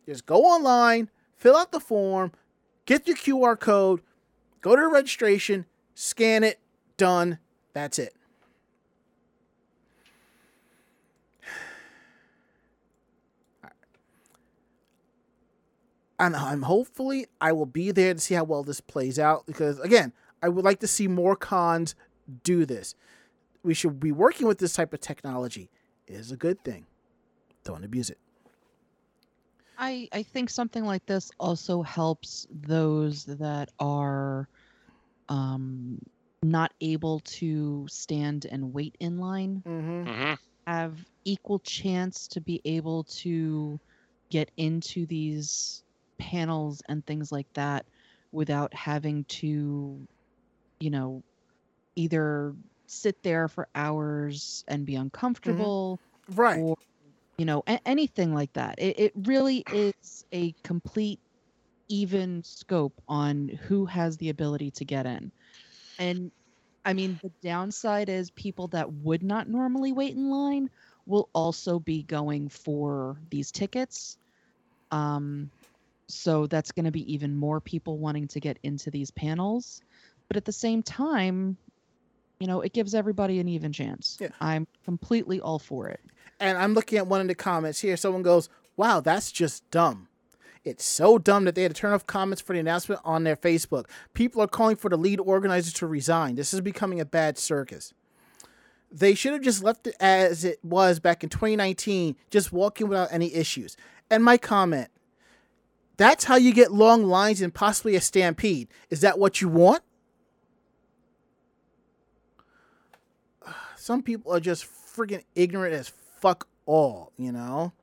[0.06, 2.32] just go online, fill out the form,
[2.84, 4.02] get your QR code,
[4.60, 5.64] go to registration,
[5.94, 6.58] scan it,
[6.96, 7.38] done.
[7.72, 8.14] That's it.
[16.16, 19.80] And I'm hopefully I will be there to see how well this plays out because
[19.80, 20.12] again,
[20.42, 21.94] I would like to see more cons
[22.44, 22.94] do this
[23.64, 25.70] we should be working with this type of technology
[26.06, 26.84] it is a good thing.
[27.64, 28.18] Don't abuse it.
[29.78, 34.48] I I think something like this also helps those that are
[35.30, 35.98] um
[36.42, 40.04] not able to stand and wait in line Mm-hmm.
[40.04, 40.34] hmm
[40.66, 43.78] have equal chance to be able to
[44.30, 45.82] get into these
[46.18, 47.84] panels and things like that
[48.32, 50.06] without having to
[50.80, 51.22] you know
[51.96, 52.54] either
[52.86, 56.64] sit there for hours and be uncomfortable Right.
[56.64, 56.76] or
[57.38, 58.76] you know a- anything like that.
[58.78, 61.20] It, it really is a complete
[61.88, 65.32] even scope on who has the ability to get in.
[65.98, 66.32] And
[66.84, 70.70] i mean the downside is people that would not normally wait in line
[71.06, 74.18] will also be going for these tickets.
[74.90, 75.50] Um
[76.08, 79.80] so that's going to be even more people wanting to get into these panels.
[80.28, 81.58] But at the same time
[82.40, 84.28] you know it gives everybody an even chance Yeah.
[84.40, 86.00] i'm completely all for it
[86.40, 87.96] And I'm looking at one of the comments here.
[87.96, 90.08] Someone goes, "Wow, that's just dumb."
[90.64, 93.36] It's so dumb that they had to turn off comments for the announcement on their
[93.36, 93.84] Facebook.
[94.14, 96.34] People are calling for the lead organizer to resign.
[96.34, 97.94] This is becoming a bad circus.
[98.90, 103.08] They should have just left it as it was back in 2019, just walking without
[103.12, 103.76] any issues.
[104.10, 104.88] And my comment
[105.96, 108.66] that's how you get long lines and possibly a stampede.
[108.90, 109.82] Is that what you want?
[113.84, 117.74] Some people are just freaking ignorant as fuck all, you know?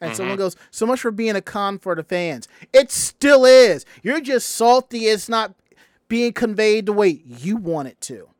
[0.00, 0.44] And someone mm-hmm.
[0.44, 2.48] goes, so much for being a con for the fans.
[2.72, 3.84] It still is.
[4.02, 5.00] You're just salty.
[5.00, 5.54] It's not
[6.08, 8.30] being conveyed the way you want it to.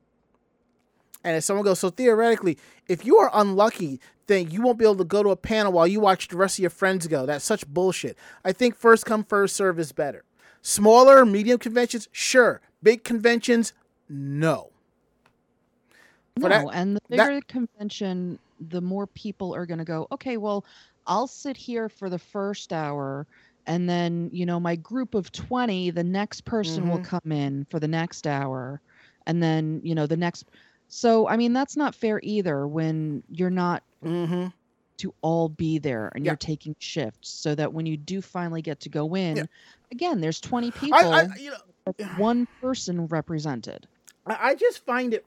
[1.23, 2.57] And if someone goes, so theoretically,
[2.89, 5.87] if you are unlucky, then you won't be able to go to a panel while
[5.87, 7.27] you watch the rest of your friends go.
[7.27, 8.17] That's such bullshit.
[8.47, 10.25] I think first come, first serve is better.
[10.63, 12.63] Smaller, medium conventions, sure.
[12.83, 13.75] Big conventions,
[14.09, 14.71] no.
[16.37, 20.07] No, that- and the that- bigger the convention, the more people are going to go,
[20.13, 20.65] okay, well,
[21.07, 23.27] I'll sit here for the first hour.
[23.67, 27.05] And then, you know, my group of 20, the next person will Mhm.
[27.05, 28.81] come in for the next hour.
[29.27, 30.47] And then, you know, the next.
[30.89, 34.49] So, I mean, that's not fair either when you're not Mm-hmm.
[34.99, 36.33] to all be there and Yeah.
[36.33, 39.45] you're taking shifts so that when you do finally get to go in, Yeah.
[39.91, 43.87] again, there's 20 people, I, I, you know, one person represented.
[44.27, 45.25] I just find it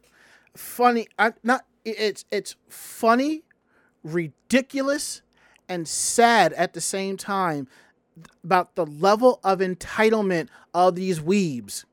[0.57, 1.07] funny.
[1.17, 3.43] I not it's it's funny,
[4.03, 5.21] ridiculous,
[5.69, 7.67] and sad at the same time
[8.43, 11.85] about the level of entitlement of these weebs.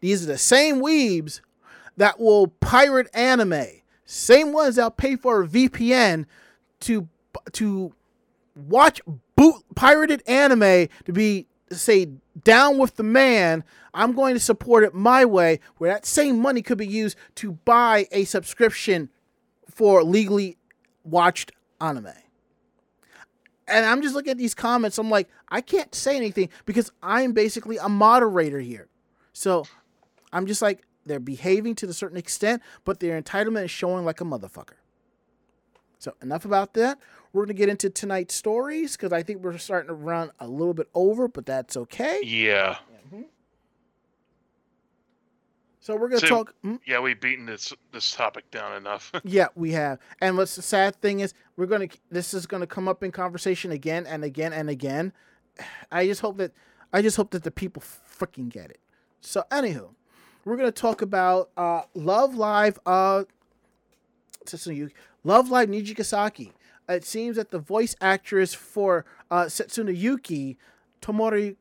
[0.00, 1.40] These are the same weebs
[1.96, 3.66] that will pirate anime,
[4.04, 6.26] same ones that'll pay for a VPN
[6.80, 7.08] to
[7.52, 7.94] to
[8.54, 9.00] watch
[9.36, 12.08] boot pirated anime to be say
[12.42, 13.64] down with the man.
[13.92, 17.52] I'm going to support it my way where that same money could be used to
[17.52, 19.08] buy a subscription
[19.70, 20.56] for legally
[21.04, 22.12] watched anime.
[23.66, 24.98] And i'm just looking at these comments.
[24.98, 28.88] I'm like i can't say anything because i'm basically a moderator here.
[29.32, 29.64] So
[30.32, 34.20] i'm just like they're behaving to a certain extent but their entitlement is showing like
[34.20, 34.76] a motherfucker.
[35.98, 36.98] So enough about that.
[37.34, 40.72] We're gonna get into tonight's stories because I think we're starting to run a little
[40.72, 42.20] bit over, but that's okay.
[42.24, 42.78] Yeah.
[45.80, 46.54] So we're gonna So- talk.
[46.62, 46.76] hmm?
[46.86, 49.12] Yeah, we've beaten this this topic down enough.
[49.24, 49.98] Yeah, we have.
[50.20, 51.88] And what's the sad thing is, we're gonna.
[52.10, 55.12] This is gonna come up in conversation again and again and again.
[55.92, 56.52] I just hope that.
[56.92, 58.78] I just hope that the people freaking get it.
[59.20, 59.88] So, anywho,
[60.46, 62.78] we're gonna talk about uh, Love Live.
[62.86, 63.24] Uh,
[65.24, 66.52] Love Live Nijigasaki.
[66.88, 70.58] It seems that the voice actress for uh, Setsuna Yuki,
[71.00, 71.56] Tomori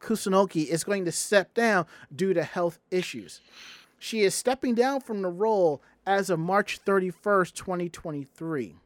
[0.00, 3.40] Kusunoki, is going to step down due to health issues.
[3.98, 8.76] She is stepping down from the role as of March 31st, 2023.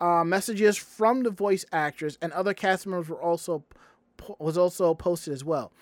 [0.00, 3.62] Uh, messages from the voice actress and other cast members were also
[4.38, 5.72] was also posted as well.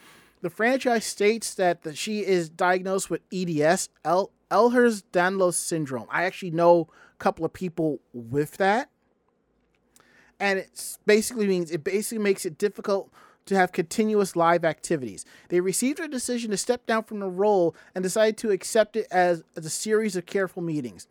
[0.42, 6.06] The franchise states that the, she is diagnosed with EDS, El, Ehlers-Danlos syndrome.
[6.10, 6.88] I actually know
[7.20, 8.90] couple of people with that,
[10.40, 13.12] and it basically means it basically makes it difficult
[13.46, 15.24] to have continuous live activities.
[15.48, 19.06] They received a decision to step down from the role and decided to accept it
[19.10, 21.08] as, as a series of careful meetings.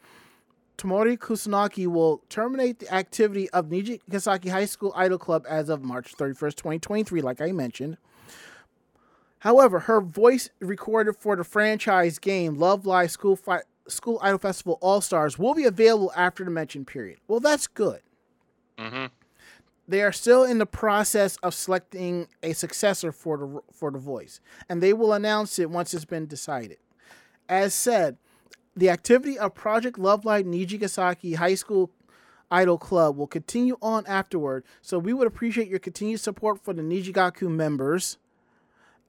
[0.77, 6.15] Tomori Kusunoki will terminate the activity of Nijigasaki High School Idol Club as of March
[6.15, 7.97] 31st, 2023, like I mentioned.
[9.39, 14.77] However, her voice recorded for the franchise game Love Live School, Fi- School Idol Festival
[14.81, 17.19] All Stars will be available after the mentioned period.
[17.27, 18.01] Well, that's good.
[18.77, 19.05] hmm
[19.87, 24.39] They are still in the process of selecting a successor for the for the voice,
[24.67, 26.77] and they will announce it once it's been decided.
[27.47, 28.17] As said,
[28.75, 31.89] the activity of Project Love Live Nijigasaki High School
[32.51, 36.81] Idol Club will continue on afterward, so we would appreciate your continued support for the
[36.81, 38.17] Nijigaku members.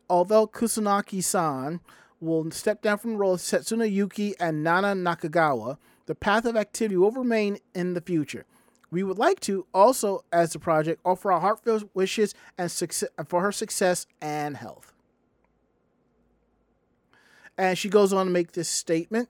[0.09, 1.81] Although Kusunoki-san
[2.21, 6.57] will step down from the role of Setsuna Yuki and Nana Nakagawa, the path of
[6.57, 8.45] activity will remain in the future.
[8.91, 13.41] We would like to also, as the project, offer our heartfelt wishes and success for
[13.41, 14.93] her success and health.
[17.57, 19.29] And she goes on to make this statement.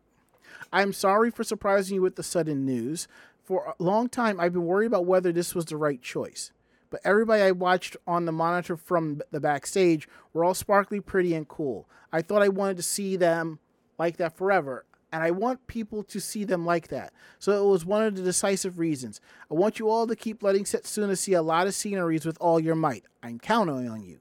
[0.72, 3.09] I'm sorry for surprising you with the sudden news.
[3.45, 6.53] For a long time, I've been worried about whether this was the right choice.
[6.91, 11.49] But everybody I watched on the monitor from the backstage were all sparkly, pretty, and
[11.49, 11.88] cool.
[12.12, 13.61] I thought I wanted to see them
[13.97, 17.12] like that forever, and I want people to see them like that.
[17.38, 19.20] So it was one of the decisive reasons.
[19.51, 22.59] I want you all to keep letting Setsuna see a lot of sceneries with all
[22.59, 23.05] your might.
[23.22, 24.18] I'm counting on you.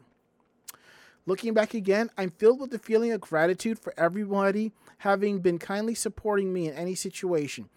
[1.26, 5.96] Looking back again, I'm filled with the feeling of gratitude for everybody having been kindly
[5.96, 7.70] supporting me in any situation.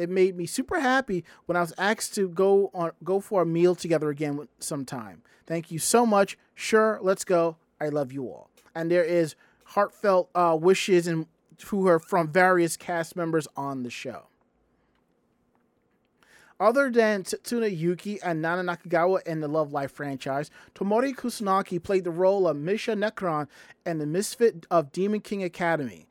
[0.00, 3.46] It made me super happy when I was asked to go on go for a
[3.46, 5.22] meal together again sometime.
[5.46, 6.38] Thank you so much.
[6.54, 7.56] Sure, let's go.
[7.80, 8.48] I love you all.
[8.74, 9.34] And there is
[9.64, 11.26] heartfelt uh, wishes and
[11.58, 14.28] to her from various cast members on the show.
[16.58, 22.04] Other than Tsuna Yuki and Nana Nakagawa in the Love Live franchise, Tomori Kusunoki played
[22.04, 23.48] the role of Misha Necron
[23.86, 26.06] in The Misfit of Demon King Academy,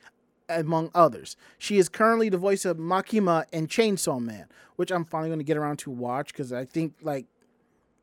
[0.50, 1.36] among others.
[1.58, 4.45] She is currently the voice of Makima in Chainsaw Man,
[4.76, 7.26] which I'm finally going to get around to watch because I think like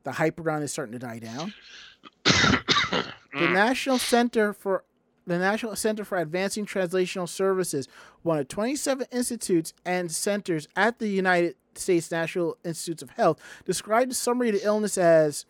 [0.05, 1.53] the hype around is starting to die down.
[2.25, 4.85] the National Center for
[5.27, 7.89] the National Center for Advancing Translational Sciences,
[8.23, 14.13] one of 27 institutes and centers at the United States National Institutes of Health, described
[14.13, 15.45] the summary of the illness as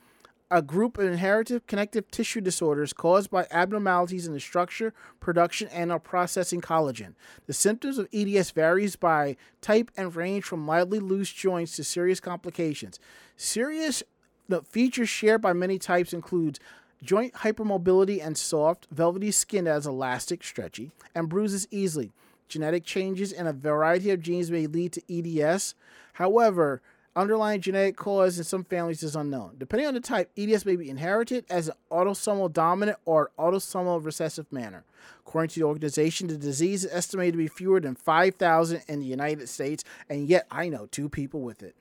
[0.51, 5.91] a group of inherited connective tissue disorders caused by abnormalities in the structure, production, and
[5.91, 7.15] or processing collagen.
[7.47, 12.21] The symptoms of EDS varies by type and range from mildly loose joints to serious
[12.21, 13.01] complications.
[13.37, 14.03] Serious
[14.49, 16.61] the features shared by many types includes
[17.03, 22.13] joint hypermobility and soft, velvety skin that is elastic, stretchy, and bruises easily.
[22.49, 25.75] Genetic changes in a variety of genes may lead to EDS.
[26.15, 26.81] However,
[27.17, 29.57] underlying genetic cause in some families is unknown.
[29.59, 34.53] Depending on the type, EDS may be inherited as an autosomal dominant or autosomal recessive
[34.53, 34.85] manner.
[35.27, 39.07] According to the organization, the disease is estimated to be fewer than 5,000 in the
[39.07, 41.75] United States, and yet I know two people with it.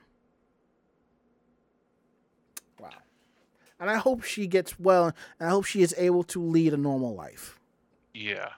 [2.79, 2.89] Wow.
[3.79, 6.77] And I hope she gets well, and I hope she is able to lead a
[6.77, 7.59] normal life.
[8.13, 8.49] Yeah.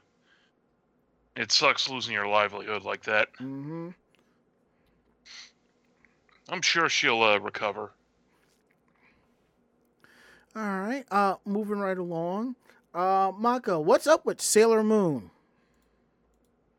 [1.35, 3.33] It sucks losing your livelihood like that.
[3.33, 3.89] Mm-hmm.
[6.49, 7.91] I'm sure she'll uh, recover.
[10.55, 11.05] All right.
[11.11, 12.55] Uh, moving right along.
[12.93, 15.29] Uh, Mako, what's up with Sailor Moon?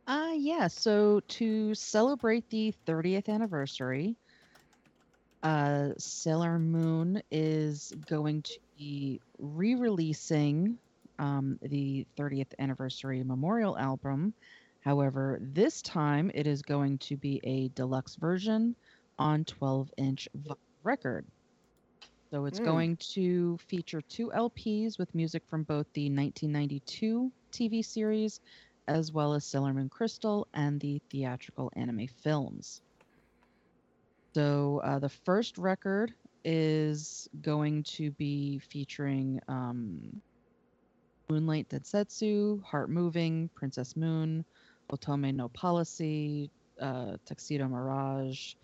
[0.06, 0.66] Uh, yeah.
[0.66, 4.16] So to celebrate the 30th anniversary,
[5.42, 10.78] uh, Sailor Moon is going to be re-releasing
[11.18, 14.34] um, the 30th anniversary memorial album.
[14.80, 18.74] However, this time it is going to be a deluxe version
[19.18, 20.28] on 12 inch
[20.82, 21.26] record.
[22.32, 22.64] So it's Mm.
[22.64, 28.40] going to feature two LPs with music from both the 1992 TV series
[28.86, 32.80] as well as Sailor Moon Crystal and the theatrical anime films.
[34.34, 36.12] So uh, the first record
[36.44, 40.22] is going to be featuring um,
[41.30, 44.44] Moonlight Densetsu, Heart Moving, Princess Moon,
[44.92, 46.50] Otome no Policy,
[46.80, 48.54] uh, Tuxedo Mirage.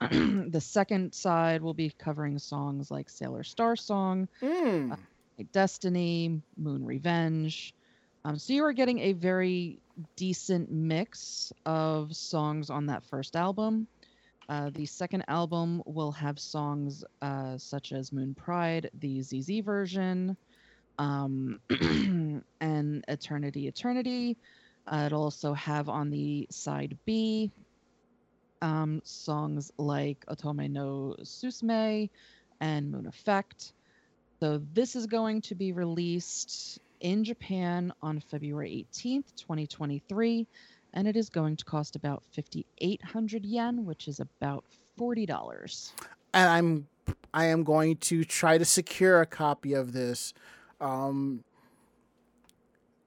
[0.10, 4.98] the second side will be covering songs like Sailor Star Song, Mm.
[5.38, 7.74] like Destiny, Moon Revenge.
[8.24, 9.80] Um, so you are getting a very
[10.16, 13.88] decent mix of songs on that first album.
[14.48, 20.36] Uh, the second album will have songs uh, such as Moon Pride, the ZZ version,
[20.98, 21.58] um,
[22.60, 24.36] and Eternity Eternity.
[24.86, 27.52] Uh, it'll also have on the side B
[28.62, 32.10] um, songs like Otome no Susume
[32.60, 33.72] and Moon Effect.
[34.40, 40.46] So this is going to be released in Japan on February 18th, 2023,
[40.94, 44.64] and it is going to cost about 5,800 yen, which is about
[44.98, 45.92] $40.
[46.34, 46.86] and I'm
[47.32, 50.34] I am going to try to secure a copy of this.
[50.80, 51.44] Um,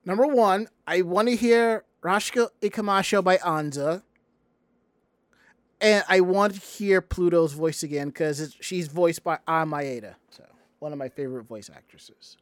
[0.06, 4.04] number one, I want to hear Rashiku Ikimasho by Anza.
[5.82, 10.44] And I want to hear Pluto's voice again because she's voiced by Ah Maeda, so
[10.80, 12.38] one of my favorite voice actresses.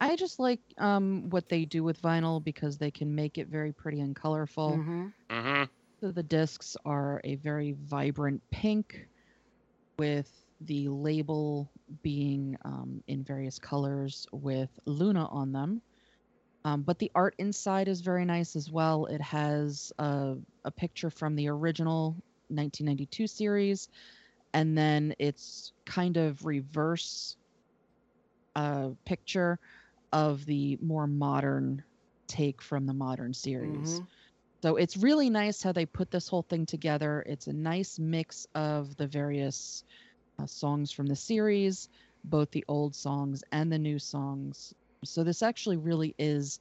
[0.00, 3.72] I just like um, what they do with vinyl because they can make it very
[3.72, 4.72] pretty and colorful.
[4.72, 5.06] Mm-hmm.
[5.30, 5.64] Mm-hmm.
[6.00, 9.08] So the discs are a very vibrant pink
[9.98, 11.70] with the label
[12.02, 15.80] being um, in various colors with Luna on them.
[16.64, 19.06] Um, but the art inside is very nice as well.
[19.06, 23.88] It has a, a picture from the original 1992 series,
[24.54, 27.36] and then it's kind of reverse
[28.54, 29.58] uh, picture
[30.12, 31.84] of the more modern
[32.28, 34.02] take from the modern series.
[34.02, 34.08] Mhm.
[34.62, 37.22] So it's really nice how they put this whole thing together.
[37.26, 39.84] It's a nice mix of the various
[40.38, 41.88] uh, songs from the series,
[42.24, 44.74] both the old songs and the new songs.
[45.04, 46.60] So this actually really is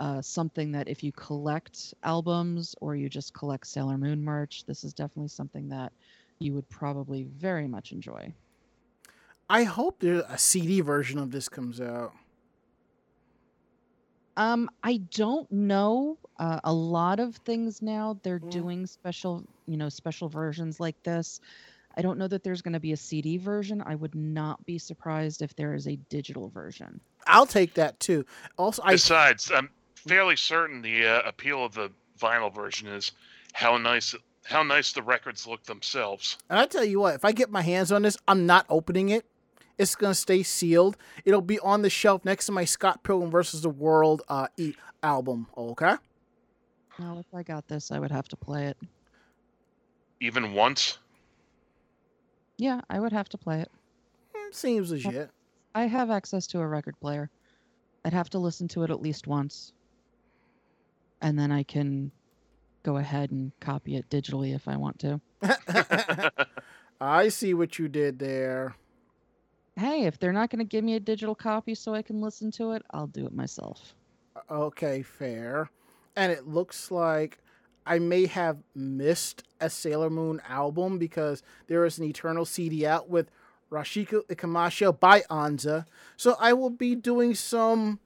[0.00, 4.84] uh, something that if you collect albums or you just collect Sailor Moon merch, this
[4.84, 5.92] is definitely something that
[6.40, 8.32] you would probably very much enjoy.
[9.48, 12.12] I hope there a CD version of this comes out.
[14.36, 16.18] Um, I don't know.
[16.38, 18.50] Uh, a lot of things now they're Mm.
[18.50, 21.40] doing special, you know, special versions like this.
[21.96, 23.82] I don't know that there's going to be a CD version.
[23.86, 27.00] I would not be surprised if there is a digital version.
[27.26, 28.24] I'll take that too.
[28.58, 33.12] Also, I Besides, I'm fairly certain the uh, appeal of the vinyl version is
[33.52, 34.14] how nice
[34.44, 36.36] how nice the records look themselves.
[36.50, 39.08] and I tell you what, if I get my hands on this, I'm not opening
[39.08, 39.24] it.
[39.78, 40.96] It's gonna stay sealed.
[41.24, 44.74] It'll be on the shelf next to my Scott Pilgrim versus the World uh, e-
[45.02, 45.46] album.
[45.56, 45.94] Okay.
[46.98, 48.76] Now, if I got this, I would have to play it.
[50.20, 50.98] Even once.
[52.56, 53.70] Yeah, I would have to play it.
[54.36, 55.30] Mm, Seems legit.
[55.74, 57.30] I have access to a record player.
[58.04, 59.72] I'd have to listen to it at least once.
[61.20, 62.12] And then I can
[62.82, 65.20] go ahead and copy it digitally if I want to.
[67.00, 68.76] I see what you did there.
[69.76, 72.50] Hey, if they're not going to give me a digital copy so I can listen
[72.52, 73.94] to it, I'll do it myself.
[74.50, 75.70] Okay, fair.
[76.14, 77.38] And it looks like
[77.86, 83.08] I may have missed a Sailor Moon album because there is an Eternal CD out
[83.08, 83.30] with
[83.70, 85.86] Rashiku Ikimasho by Anza.
[86.16, 87.98] So I will be doing some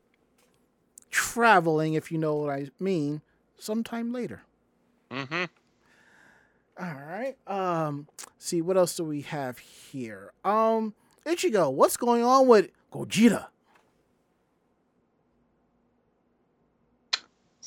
[1.10, 3.22] traveling, if you know what I mean,
[3.58, 4.42] sometime later.
[5.10, 5.44] hmm
[6.80, 7.36] All right.
[7.46, 10.32] Um, see what else do we have here?
[10.44, 10.94] Um,
[11.26, 13.46] Ichigo, what's going on with Gojira?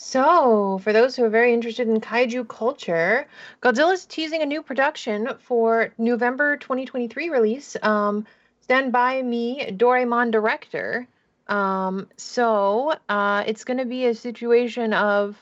[0.04, 3.28] So, for those who are very interested in kaiju culture,
[3.62, 7.78] Godzilla's teasing a new production for November 2023 release.
[7.84, 8.26] Um,
[8.62, 11.08] Stand by Me, Doraemon director.
[11.48, 15.38] Um, so, uh, it's going to be a situation of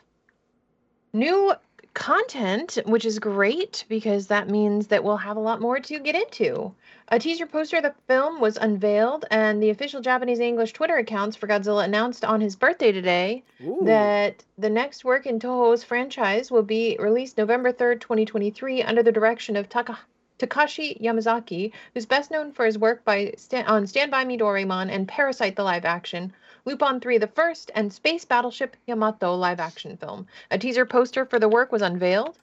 [1.14, 1.54] new
[1.94, 6.16] content, which is great because that means that we'll have a lot more to get
[6.16, 6.74] into.
[7.10, 11.36] A teaser poster of the film was unveiled, and the official Japanese English Twitter accounts
[11.36, 13.80] for Godzilla announced on his birthday today Ooh.
[13.84, 19.12] that the next work in Toho's franchise will be released November 3rd, 2023, under the
[19.12, 19.98] direction of Taka-
[20.38, 23.34] Takashi Yamazaki, who's best known for his work by
[23.66, 26.32] on Stand By Me Doraemon and Parasite the live action,
[26.66, 30.28] Lupin 3 the first, and Space Battleship Yamato live action film.
[30.52, 32.38] A teaser poster for the work was unveiled,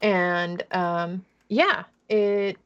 [0.00, 2.56] and um, yeah, it.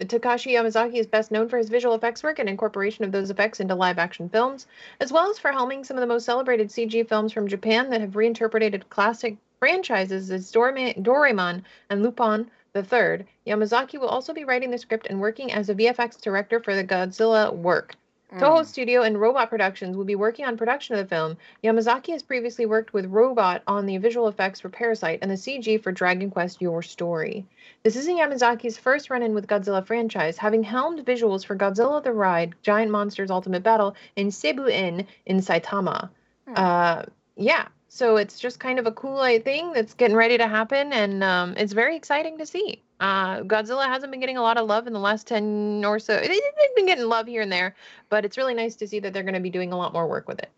[0.00, 3.60] Takashi Yamazaki is best known for his visual effects work and incorporation of those effects
[3.60, 4.66] into live action films
[4.98, 8.00] as well as for helming some of the most celebrated CG films from Japan that
[8.00, 13.26] have reinterpreted classic franchises as Doraemon and Lupin the Third.
[13.46, 16.82] Yamazaki will also be writing the script and working as a VFX director for the
[16.82, 17.94] Godzilla work.
[18.38, 21.36] Toho Studio and Robot Productions will be working on production of the film.
[21.62, 25.82] Yamazaki has previously worked with Robot on the visual effects for Parasite and the CG
[25.82, 27.44] for Dragon Quest Your Story.
[27.82, 32.12] This isn't Yamazaki's first run in with Godzilla franchise, having helmed visuals for Godzilla the
[32.12, 36.08] Ride, Giant Monsters Ultimate Battle, and Seibu-en in Saitama.
[36.46, 36.54] Hmm.
[36.56, 37.02] Uh,
[37.36, 41.22] yeah, so it's just kind of a cool thing that's getting ready to happen, and
[41.22, 42.82] um, it's very exciting to see.
[43.02, 46.14] Uh, Godzilla hasn't been getting a lot of love in the last 10 or so.
[46.16, 47.74] they- They've been getting love here and there,
[48.08, 50.06] but it's really nice to see that they're going to be doing a lot more
[50.06, 50.50] work with it.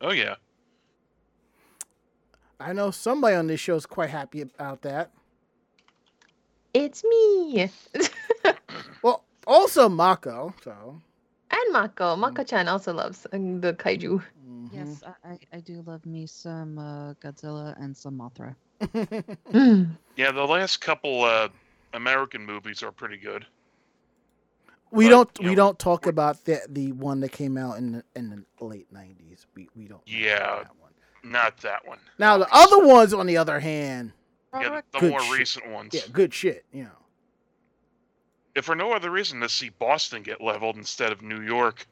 [0.00, 0.34] Oh yeah.
[2.58, 5.10] I know somebody on this show is quite happy about that.
[6.74, 7.70] It's me!
[9.02, 10.54] Well, also Mako.
[10.64, 11.00] So.
[11.50, 12.16] and Mako.
[12.16, 14.22] Mako-chan also loves uh, the kaiju.
[14.48, 14.68] mhm.
[14.72, 18.54] Yes, I, I, I do love me some uh, Godzilla and some Mothra.
[19.52, 19.90] Mm.
[20.16, 21.48] Yeah, the last couple uh,
[21.92, 23.44] American movies are pretty good.
[24.90, 27.92] we But, don't we know, don't talk about the the one that came out in
[27.92, 29.46] the, in the late nineties.
[29.54, 30.02] We we don't.
[30.06, 30.38] Yeah.
[30.38, 30.92] that one.
[31.24, 31.98] Not that one.
[32.18, 34.12] Now the other ones, on the other hand,
[34.52, 35.38] Yeah, the Good more shit.
[35.38, 35.94] recent ones.
[35.94, 36.64] yeah, good shit.
[36.72, 36.90] You know.
[38.54, 41.86] If for no other reason to see Boston get leveled instead of New York.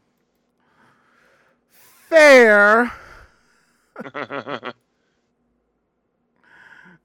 [2.09, 2.93] Fair.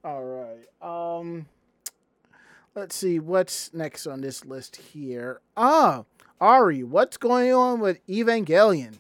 [0.08, 0.66] All right.
[0.82, 1.48] Um
[2.76, 5.42] let's see what's next on this list here.
[5.58, 6.06] Ah,
[6.40, 9.00] Ari, what's going on with Evangelion?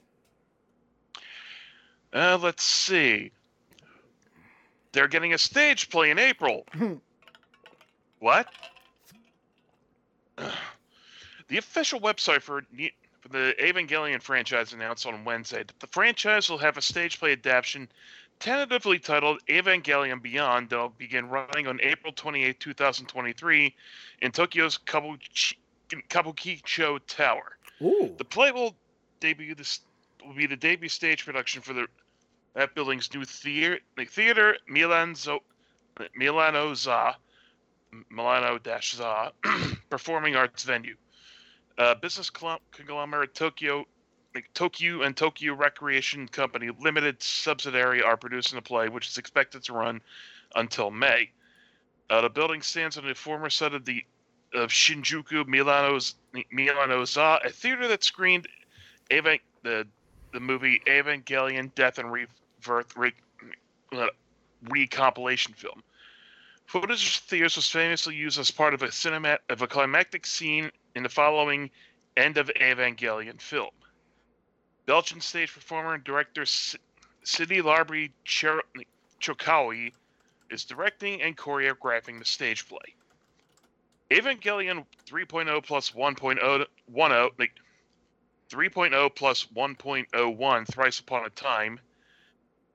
[2.11, 3.31] uh, let's see.
[4.91, 6.65] They're getting a stage play in April.
[8.19, 8.47] what?
[11.47, 12.63] the official website for,
[13.21, 17.31] for the Evangelion franchise announced on Wednesday that the franchise will have a stage play
[17.31, 17.87] adaptation
[18.39, 23.75] tentatively titled Evangelion Beyond that'll begin running on April 28, 2023
[24.21, 25.55] in Tokyo's Kabuki-
[25.89, 27.57] Kabukicho Tower.
[27.81, 28.13] Ooh.
[28.17, 28.75] The play will
[29.19, 29.81] debut this
[30.25, 31.87] will be the debut stage production for the
[32.53, 35.39] that building's new theater, the theater Milanzo,
[36.15, 37.15] Milano Za,
[38.09, 39.31] Milano Dash Za,
[39.89, 40.95] performing arts venue.
[41.77, 43.83] Uh, business conglomerate Tokyu
[44.53, 49.73] Tokyu and Tokyu Recreation Company Limited subsidiary are producing the play, which is expected to
[49.73, 50.01] run
[50.55, 51.31] until May.
[52.09, 54.03] Uh, the building stands on the former site of the
[54.53, 56.15] of Shinjuku Milano's
[56.53, 58.47] Milanoza, a theater that screened
[59.09, 59.39] the
[60.33, 63.13] the movie Evangelion: Death and Rebirth re,
[63.93, 64.07] uh,
[64.65, 65.83] recompilation film.
[66.65, 70.69] Footage of theaters was famously used as part of a cinemat of a climactic scene
[70.95, 71.69] in the following
[72.17, 73.69] end of Evangelion film.
[74.87, 79.91] Belgian stage performer and director Sidney Larbi Cherkaoui
[80.49, 82.95] is directing and choreographing the stage play.
[84.09, 87.51] Evangelion 3.0 plus 1.0 like
[88.49, 91.81] 3.0 plus 1.01 Thrice Upon a Time,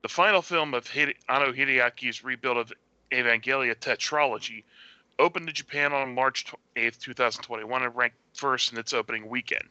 [0.03, 2.75] the final film of Hide- Hideaki's rebuild of
[3.11, 4.65] Evangelion Tetralogy,
[5.19, 6.45] opened in Japan on March
[6.77, 9.67] 8, 2021, and ranked first in its opening weekend.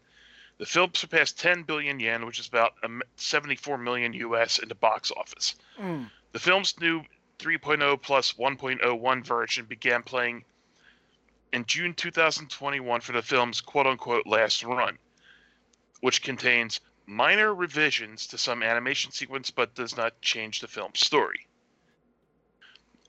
[0.62, 2.76] The film surpassed 10 billion yen, which is about
[3.16, 5.56] 74 million US, in the box office.
[5.80, 6.12] Mm.
[6.34, 7.02] The film's new
[7.40, 10.46] 3.0 plus 1.01 version began playing
[11.52, 15.00] in June 2021 for the film's quote unquote last run,
[16.02, 21.48] which contains minor revisions to some animation sequence but does not change the film's story.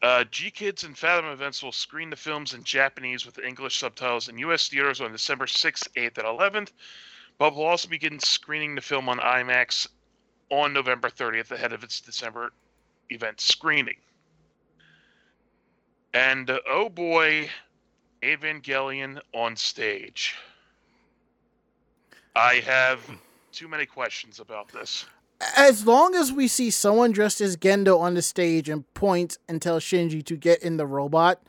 [0.00, 4.38] Uh, GKIDS and Fathom Events will screen the films in Japanese with English subtitles in
[4.38, 4.68] U.S.
[4.68, 6.70] theaters on December 6th, 8th, and 11th,
[7.38, 9.88] but we'll also begin screening the film on IMAX
[10.50, 12.52] on November 30th ahead of its December
[13.10, 13.96] event screening.
[16.14, 17.48] And uh, oh boy,
[18.22, 20.36] Evangelion on stage.
[22.36, 23.00] I have
[23.50, 25.04] too many questions about this.
[25.56, 29.60] As long as we see someone dressed as Gendo on the stage and point and
[29.60, 31.42] tell Shinji to get in the robot,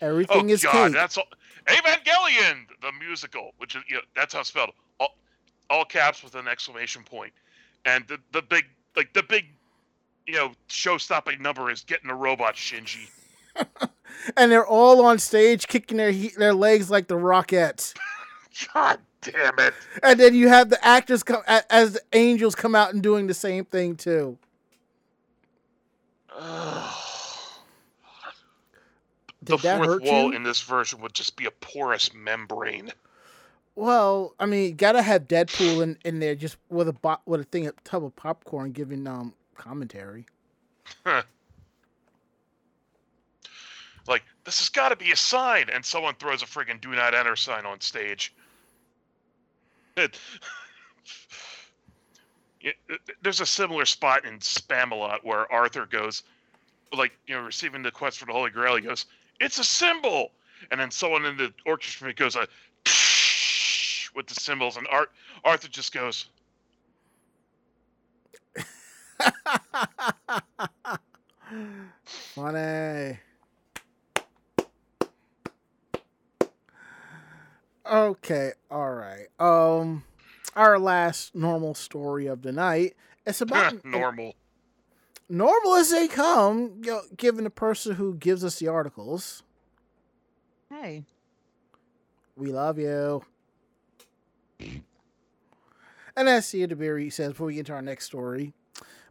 [0.00, 0.92] everything oh, is God, cake.
[0.92, 1.24] that's all.
[1.66, 4.70] Evangelion, the musical, which is you know, that's how it's spelled,
[5.70, 7.32] all, caps with an exclamation point,
[7.84, 8.64] and the the big
[8.96, 9.46] like the big,
[10.26, 13.08] you know, show-stopping number is getting a robot Shinji.
[14.36, 17.94] and they're all on stage kicking their he- their legs like the Rockettes.
[18.74, 19.74] God damn it!
[20.02, 23.34] And then you have the actors come as the angels come out and doing the
[23.34, 24.38] same thing too.
[29.48, 30.32] the fourth wall you?
[30.32, 32.92] in this version would just be a porous membrane.
[33.78, 37.44] Well, I mean, gotta have Deadpool in, in there just with a bo- with a
[37.44, 40.26] thing a tub of popcorn giving um commentary.
[44.08, 47.14] Like this has got to be a sign, and someone throws a friggin' "Do Not
[47.14, 48.34] Enter" sign on stage.
[49.96, 50.18] It,
[52.60, 52.72] Yeah,
[53.22, 56.24] there's a similar spot in Spamalot where Arthur goes,
[56.92, 58.74] like you know, receiving the quest for the Holy Grail.
[58.74, 59.06] He goes,
[59.38, 60.32] "It's a symbol,"
[60.72, 62.48] and then someone in the orchestra goes a
[64.18, 65.10] with the symbols, and Art
[65.44, 66.26] Arthur just goes,
[72.34, 73.18] Funny.
[77.86, 79.26] Okay, all right.
[79.38, 80.04] Um,
[80.54, 82.96] our last normal story of the night.
[83.24, 84.34] It's about "Normal."
[85.30, 89.42] normal as they come, you know, given the person who gives us the articles.
[90.70, 91.04] Hey,
[92.36, 93.22] We love you.
[96.18, 98.52] And as Sia DeBerry says before we get to our next story,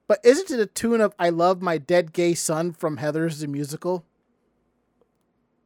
[0.10, 3.47] but isn't it the tune of I Love My Dead Gay Son from Heather's the
[3.47, 4.03] Musical?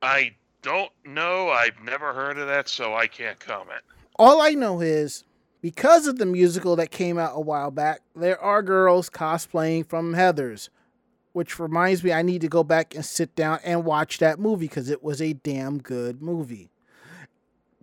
[0.03, 1.49] I don't know.
[1.49, 3.81] I've never heard of that, so I can't comment.
[4.17, 5.23] All I know is
[5.61, 10.13] because of the musical that came out a while back, there are girls cosplaying from
[10.13, 10.69] Heather's,
[11.33, 14.67] which reminds me I need to go back and sit down and watch that movie
[14.67, 16.69] because it was a damn good movie.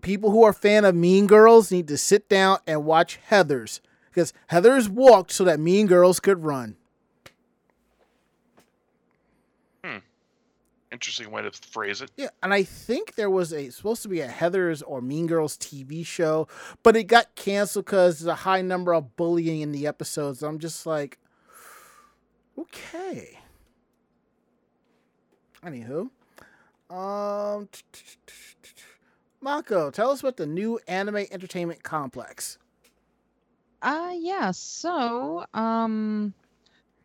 [0.02, 3.80] People who are fan of Mean Girls need to sit down and watch Heather's
[4.10, 6.76] because Heather's walked so that Mean Girls could run.
[9.84, 9.98] Hmm.
[10.90, 12.10] Interesting way to phrase it.
[12.16, 15.56] Yeah, and I think there was a supposed to be a Heather's or Mean Girls
[15.56, 16.48] TV show,
[16.82, 20.42] but it got canceled because there's a high number of bullying in the episodes.
[20.42, 21.18] I'm just like,
[22.58, 23.38] okay.
[25.64, 26.10] Anywho,
[26.90, 27.68] um,
[29.40, 32.58] Mako, tell us about the new anime entertainment complex.
[33.82, 36.34] Uh yeah, so um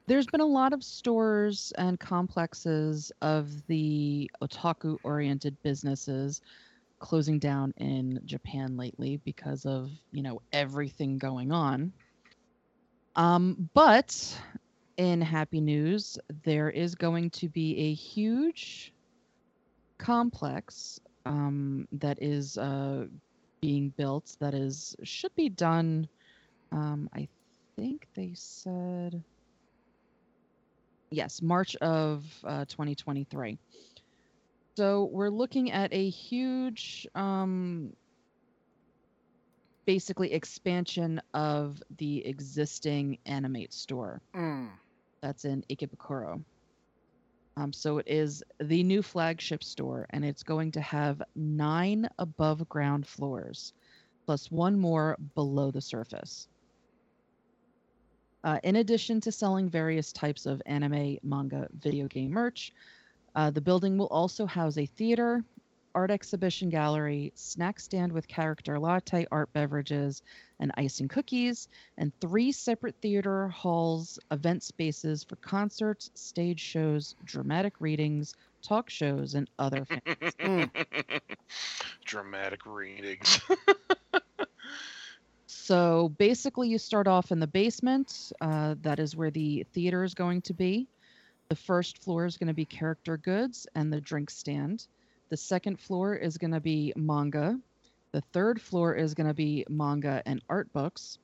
[0.07, 6.41] there's been a lot of stores and complexes of the otaku oriented businesses
[6.99, 11.93] closing down in Japan lately because of, you know, everything going on.
[13.15, 14.41] Um but
[14.97, 18.93] in happy news, there is going to be a huge
[19.97, 23.05] complex um that is uh
[23.61, 26.07] being built that is should be done
[26.71, 27.27] Um, I
[27.77, 29.23] think they said
[31.11, 33.57] yes, March of uh, 2023.
[34.77, 37.93] So we're looking at a huge, um,
[39.85, 44.79] basically expansion of the existing Animate store Mm.
[45.21, 46.43] that's in Ikebukuro.
[47.55, 52.67] Um, so it is the new flagship store, and it's going to have nine above
[52.67, 53.73] ground floors,
[54.25, 56.47] plus one more below the surface.
[58.43, 62.73] Uh, in addition to selling various types of anime, manga, video game merch,
[63.35, 65.43] uh, the building will also house a theater,
[65.95, 70.21] art exhibition gallery, snack stand with character latte, art beverages,
[70.59, 71.67] and ice and cookies,
[71.97, 79.33] and three separate theater halls, event spaces for concerts, stage shows, dramatic readings, talk shows,
[79.35, 80.33] and other things.
[80.39, 80.69] Mm.
[82.05, 83.39] Dramatic readings.
[85.65, 88.33] So basically, you start off in the basement.
[88.41, 90.89] Uh, that is where the theater is going to be.
[91.47, 94.87] The first floor is going to be character goods and the drink stand.
[95.33, 97.59] The second floor is going to be manga.
[98.11, 101.17] The third floor is going to be manga and art books.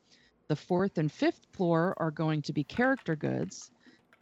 [0.48, 3.70] The fourth and fifth floor are going to be character goods.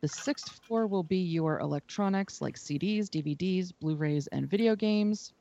[0.01, 5.31] The sixth floor will be your electronics like CDs, DVDs, Blu rays, and video games.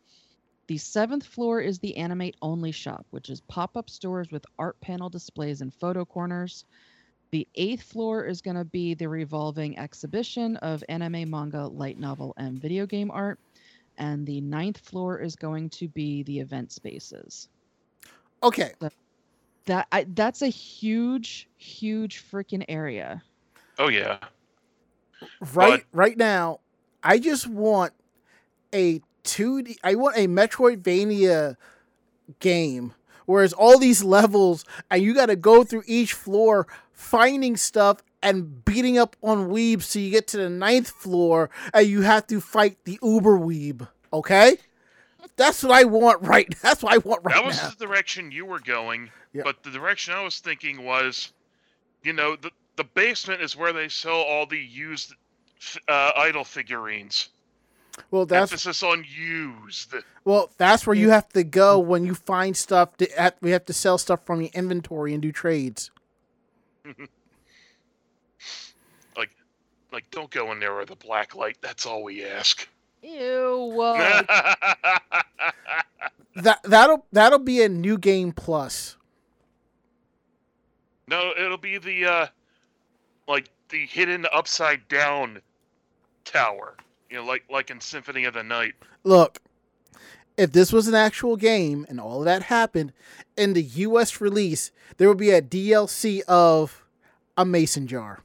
[0.68, 4.80] The seventh floor is the Animate Only shop, which is pop up stores with art
[4.80, 6.64] panel displays and photo corners.
[7.32, 12.32] The eighth floor is going to be the revolving exhibition of anime, manga, light novel,
[12.36, 13.40] and video game art.
[13.98, 17.48] And the ninth floor is going to be the event spaces.
[18.42, 18.72] Okay.
[19.66, 23.22] That I, that's a huge, huge freaking area.
[23.78, 24.18] oh yeah.
[25.54, 26.60] Right right now,
[27.02, 27.92] I just want
[28.72, 31.56] a 2D I want a Metroidvania
[32.40, 32.94] game
[33.26, 38.64] whereas all these levels and you got to go through each floor finding stuff and
[38.64, 42.40] beating up on weebs so you get to the ninth floor and you have to
[42.40, 44.56] fight the uber weeb okay
[45.36, 48.30] that's what i want right that's what i want right that was now the direction
[48.30, 49.42] you were going, Yeah.
[49.44, 51.32] but the direction I was thinking was,
[52.02, 55.14] you know, the the basement is where they sell all the used
[55.88, 57.30] uh, idol figurines.
[58.10, 59.94] well that's Emphasis on used.
[60.24, 63.64] well that's where you have to go when you find stuff to, at, we have
[63.66, 65.90] to sell stuff from your inventory and do trades
[69.96, 71.56] like don't go in there with a black light.
[71.60, 72.68] That's all we ask.
[73.02, 73.72] Ew.
[76.38, 78.96] Uh, that that'll that'll be a new game plus
[81.08, 82.26] no, it'll be the uh,
[83.28, 85.40] like the hidden upside down
[86.24, 86.76] tower.
[87.10, 88.74] You know, like like in Symphony of the Night.
[89.04, 89.40] Look,
[90.36, 92.92] if this was an actual game and all of that happened
[93.36, 96.84] in the US release, there would be a DLC of
[97.36, 98.22] a mason jar.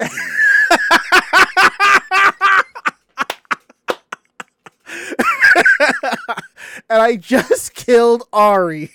[0.00, 0.10] And
[6.88, 8.90] I just killed Ari.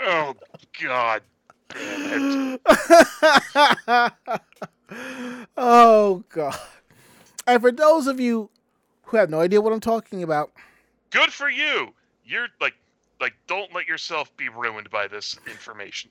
[0.00, 0.34] Oh
[0.80, 1.22] God.
[5.56, 6.58] Oh god.
[7.46, 8.50] And for those of you
[9.04, 10.52] who have no idea what I'm talking about,
[11.10, 11.94] Good for you.
[12.24, 12.74] You're like
[13.20, 16.10] like don't let yourself be ruined by this information.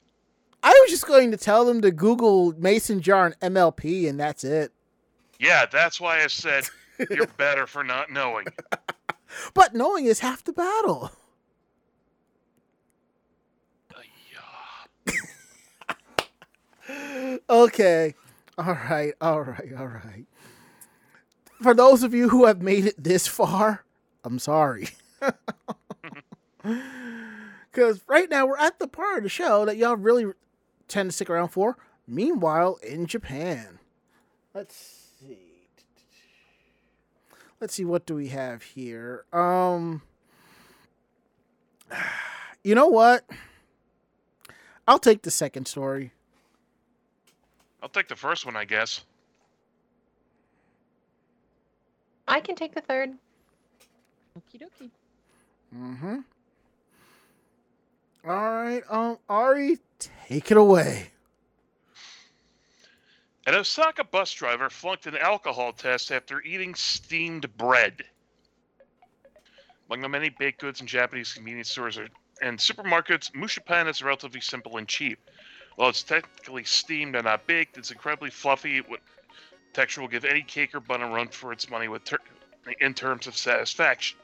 [0.63, 4.43] I was just going to tell them to Google Mason jar and MLP, and that's
[4.43, 4.71] it.
[5.39, 6.65] Yeah, that's why I said
[7.09, 8.47] you're better for not knowing.
[9.53, 11.11] But knowing is half the battle.
[17.49, 18.15] Okay.
[18.57, 19.13] All right.
[19.19, 19.73] All right.
[19.77, 20.25] All right.
[21.61, 23.83] For those of you who have made it this far,
[24.23, 24.89] I'm sorry.
[27.71, 30.25] Because right now we're at the part of the show that y'all really
[30.87, 31.77] tend to stick around for.
[32.07, 33.79] Meanwhile, in Japan.
[34.53, 34.75] Let's
[35.19, 35.37] see.
[37.59, 39.25] Let's see what do we have here.
[39.33, 40.01] Um
[42.63, 43.23] You know what?
[44.87, 46.11] I'll take the second story.
[47.81, 49.05] I'll take the first one, I guess.
[52.27, 53.11] I can take the third.
[54.37, 54.89] Okie dokie.
[55.75, 56.17] Mm-hmm.
[58.25, 61.11] All right, um, Ari, take it away.
[63.45, 68.03] An Osaka bus driver flunked an alcohol test after eating steamed bread.
[69.89, 71.97] Among the many baked goods in Japanese convenience stores
[72.41, 75.17] and supermarkets, mushipan is relatively simple and cheap.
[75.77, 78.79] While it's technically steamed and not baked, it's incredibly fluffy.
[78.81, 78.99] What
[79.71, 82.17] texture will give any cake or bun a run for its money with ter-
[82.81, 84.17] in terms of satisfaction.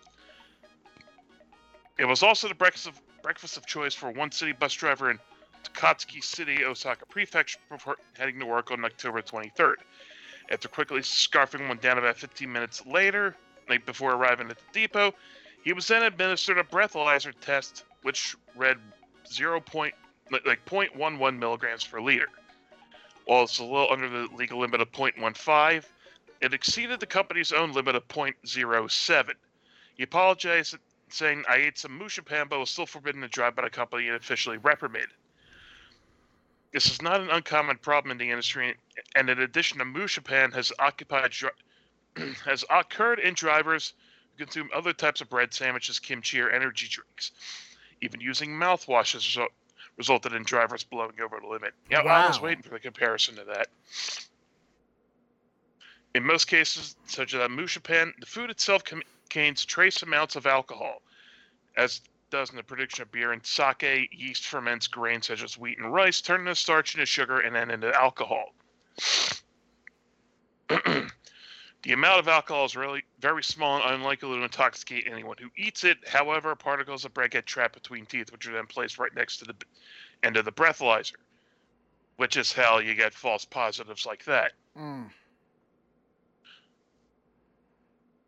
[1.98, 5.20] It was also the breakfast of, breakfast of choice for one city bus driver in
[5.64, 9.76] Takatsuki City, Osaka Prefecture, before heading to work on October 23rd.
[10.50, 13.36] After quickly scarfing one down about 15 minutes later,
[13.70, 15.14] like before arriving at the depot,
[15.64, 18.78] he was then administered a breathalyzer test, which read
[19.32, 19.62] 0.
[19.62, 19.96] Point,
[20.32, 22.28] like 0.11 milligrams per liter.
[23.26, 25.86] While it's a little under the legal limit of 0.15,
[26.42, 29.30] it exceeded the company's own limit of 0.07.
[29.96, 30.76] He apologized,
[31.08, 34.18] saying, I ate some mushipan, but was still forbidden to drive by the company and
[34.18, 35.12] officially reprimanded.
[36.74, 38.76] This is not an uncommon problem in the industry,
[39.16, 41.32] and in addition to mushipan has occupied
[42.46, 43.94] has occurred in drivers
[44.32, 47.32] who consume other types of bread, sandwiches, kimchi, or energy drinks.
[48.02, 49.54] Even using mouthwash has result-
[49.98, 51.76] resulted in drivers blowing over the limit.
[51.92, 53.68] Yeah, I was waiting for the comparison to that.
[56.16, 61.04] In most cases, such as mushipan, the food itself contains trace amounts of alcohol,
[61.78, 62.02] as
[62.34, 64.10] does in the production of beer and sake.
[64.12, 67.70] Yeast ferments grains such as wheat and rice, turning the starch into sugar and then
[67.70, 68.54] into alcohol.
[70.68, 71.12] the
[71.92, 75.98] amount of alcohol is really very small and unlikely to intoxicate anyone who eats it.
[76.08, 79.46] However, particles of bread get trapped between teeth, which are then placed right next to
[79.46, 79.56] the
[80.24, 81.14] end of the breathalyzer,
[82.18, 84.54] which is how you get false positives like that.
[84.76, 85.12] Mm.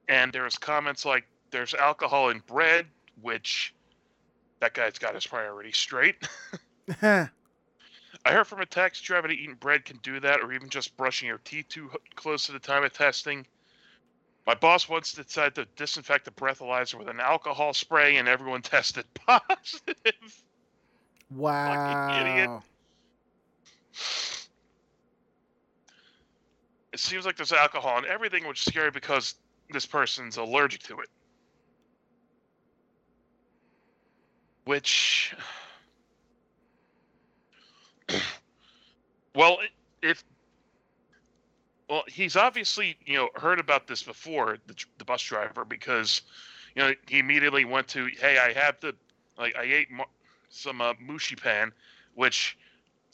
[0.07, 2.85] and there's comments like there's alcohol in bread,
[3.21, 3.73] which
[4.65, 6.15] that guy's got his priorities straight.
[7.03, 7.29] I
[8.25, 11.27] heard from a taxi driver that eating bread can do that, or even just brushing
[11.27, 13.45] your teeth too close to the time of testing.
[14.47, 19.05] My boss once decided to disinfect the breathalyzer with an alcohol spray, and everyone tested
[19.13, 20.43] positive.
[21.29, 22.63] wow.
[26.91, 29.35] It seems like there's alcohol in everything, which is scary because
[29.69, 31.09] this person's allergic to it.
[34.65, 35.35] Which,
[39.35, 39.59] well,
[40.01, 40.23] if
[41.89, 46.21] well, he's obviously you know heard about this before the, the bus driver because
[46.75, 48.95] you know he immediately went to hey I have the
[49.37, 50.05] like I ate mo-
[50.49, 51.71] some uh, mushi pan,
[52.15, 52.57] which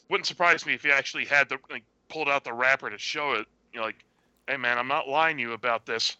[0.08, 3.32] wouldn't surprise me if he actually had the like pulled out the wrapper to show
[3.32, 3.46] it.
[3.72, 4.04] You know, like,
[4.48, 6.16] hey man, I'm not lying to you about this.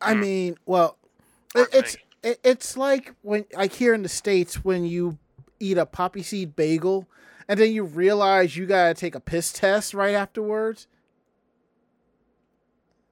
[0.00, 0.20] I Mm.
[0.20, 0.96] mean, well,
[1.54, 1.96] it, it's.
[2.22, 5.18] It, it's like when like here in the states when you
[5.60, 7.06] eat a poppy seed bagel
[7.48, 10.86] and then you realize you gotta take a piss test right afterwards.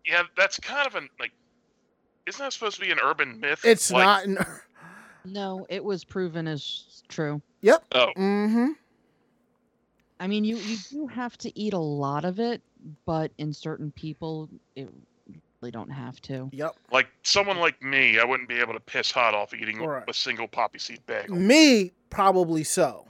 [0.05, 1.33] Yeah, that's kind of an like.
[2.27, 3.61] Isn't that supposed to be an urban myth?
[3.65, 4.25] It's Like, not.
[4.25, 4.39] An,
[5.25, 7.41] No, it was proven as true.
[7.61, 7.85] yep.
[7.93, 8.73] Oh, Mm-hmm.
[10.19, 12.63] I mean, you you do have to eat a lot of it,
[13.05, 14.89] but in certain people, it
[15.61, 16.49] really don't have to.
[16.53, 16.77] Yep.
[16.93, 20.05] like someone like me, I wouldn't be able to piss hot off eating Right.
[20.09, 21.37] a single poppy seed bagel.
[21.37, 23.07] Me probably so.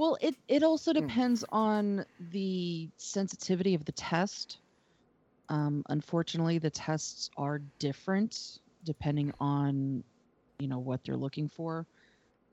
[0.00, 1.00] Well, it it also Hmm.
[1.00, 4.58] depends on the sensitivity of the test.
[5.48, 10.04] Um, unfortunately, the tests are different depending on,
[10.60, 11.84] you know, what they're looking for.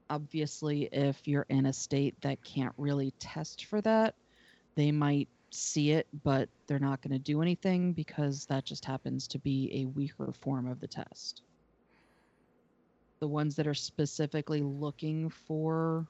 [0.10, 4.16] Obviously, if you're in a state that can't really test for that,
[4.76, 9.28] they might see it, but they're not going to do anything because that just happens
[9.28, 11.42] to be a weaker form of the test.
[13.20, 16.08] The ones that are specifically looking for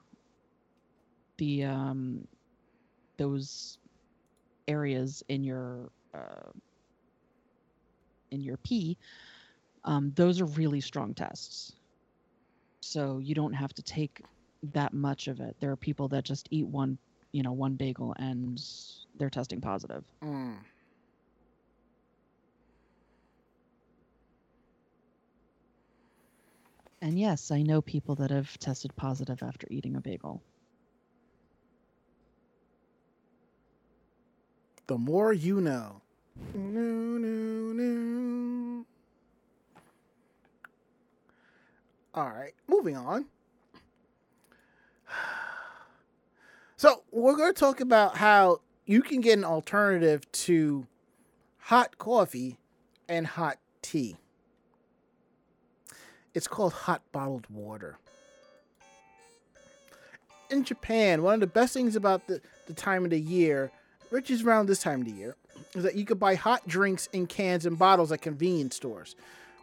[1.38, 2.26] the um
[3.18, 3.78] those
[4.68, 6.50] areas in your uh,
[8.30, 8.96] in your pee
[9.84, 11.74] um, those are really strong tests
[12.80, 14.20] so you don't have to take
[14.72, 16.98] that much of it there are people that just eat one
[17.32, 18.60] you know one bagel and
[19.18, 20.56] they're testing positive Mm.
[27.02, 30.42] and yes i know people that have tested positive after eating a bagel
[34.88, 36.00] The more you know.
[36.54, 38.86] No, no, no.
[42.14, 43.26] All right, moving on.
[46.76, 50.86] So, we're going to talk about how you can get an alternative to
[51.58, 52.58] hot coffee
[53.08, 54.16] and hot tea.
[56.34, 57.98] It's called hot bottled water.
[60.50, 63.72] In Japan, one of the best things about the, the time of the year
[64.10, 65.36] which is around this time of the year,
[65.74, 69.16] is that you could buy hot drinks in cans and bottles at convenience stores.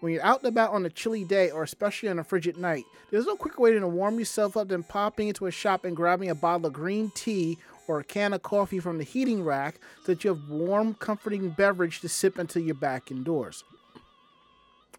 [0.03, 2.83] When you're out and about on a chilly day or especially on a frigid night,
[3.09, 6.29] there's no quicker way to warm yourself up than popping into a shop and grabbing
[6.29, 10.11] a bottle of green tea or a can of coffee from the heating rack so
[10.11, 13.63] that you have warm, comforting beverage to sip until you're back indoors.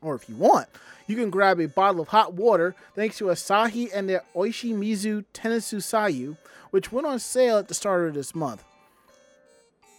[0.00, 0.68] Or if you want,
[1.06, 5.26] you can grab a bottle of hot water thanks to Asahi and their Oishi Mizu
[5.34, 6.38] Sayu,
[6.70, 8.64] which went on sale at the start of this month.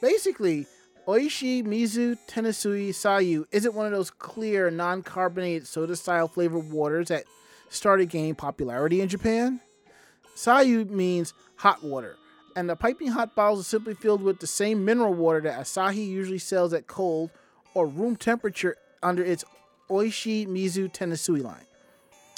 [0.01, 0.66] Basically,
[1.08, 7.10] Oishi Mizu Tenasui Sayu isn't one of those clear, non carbonated soda style flavored waters
[7.10, 7.26] that
[7.70, 9.60] started gaining popularity in Japan.
[10.36, 12.18] Sayu means hot water,
[12.56, 16.08] and the piping hot bottles are simply filled with the same mineral water that Asahi
[16.08, 17.30] usually sells at cold
[17.76, 19.45] or room temperature under its
[19.91, 21.66] Oishi Mizu Tenasui line.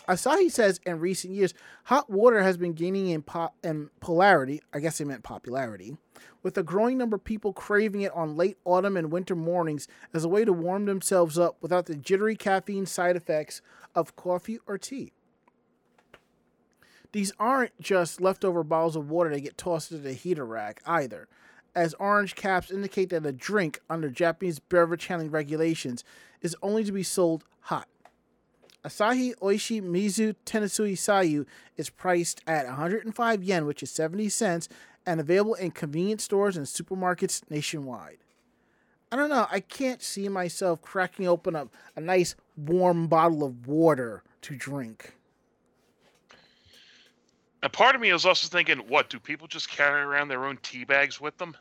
[0.07, 1.53] Asahi says in recent years,
[1.85, 5.97] hot water has been gaining in, po- in polarity, I guess they meant popularity,
[6.43, 10.23] with a growing number of people craving it on late autumn and winter mornings as
[10.23, 13.61] a way to warm themselves up without the jittery caffeine side effects
[13.95, 15.11] of coffee or tea.
[17.11, 21.27] These aren't just leftover bottles of water that get tossed into the heater rack either,
[21.75, 26.03] as orange caps indicate that a drink under Japanese beverage handling regulations
[26.41, 27.87] is only to be sold hot.
[28.87, 34.69] Asahi Oishi Mizu Tenasui Sayu is priced at 105 yen, which is 70 cents,
[35.05, 38.19] and available in convenience stores and supermarkets nationwide.
[39.11, 41.67] I don't know, I can't see myself cracking open a,
[41.97, 45.15] a nice warm bottle of water to drink.
[47.61, 50.59] And part of me is also thinking, what do people just carry around their own
[50.61, 51.57] tea bags with them?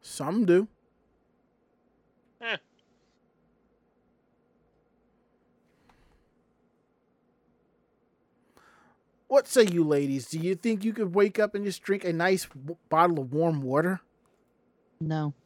[0.00, 0.68] Some do.
[2.40, 2.56] Eh.
[9.28, 10.26] What say you ladies?
[10.26, 13.32] Do you think you could wake up and just drink a nice w- bottle of
[13.32, 14.00] warm water?
[15.00, 15.32] No.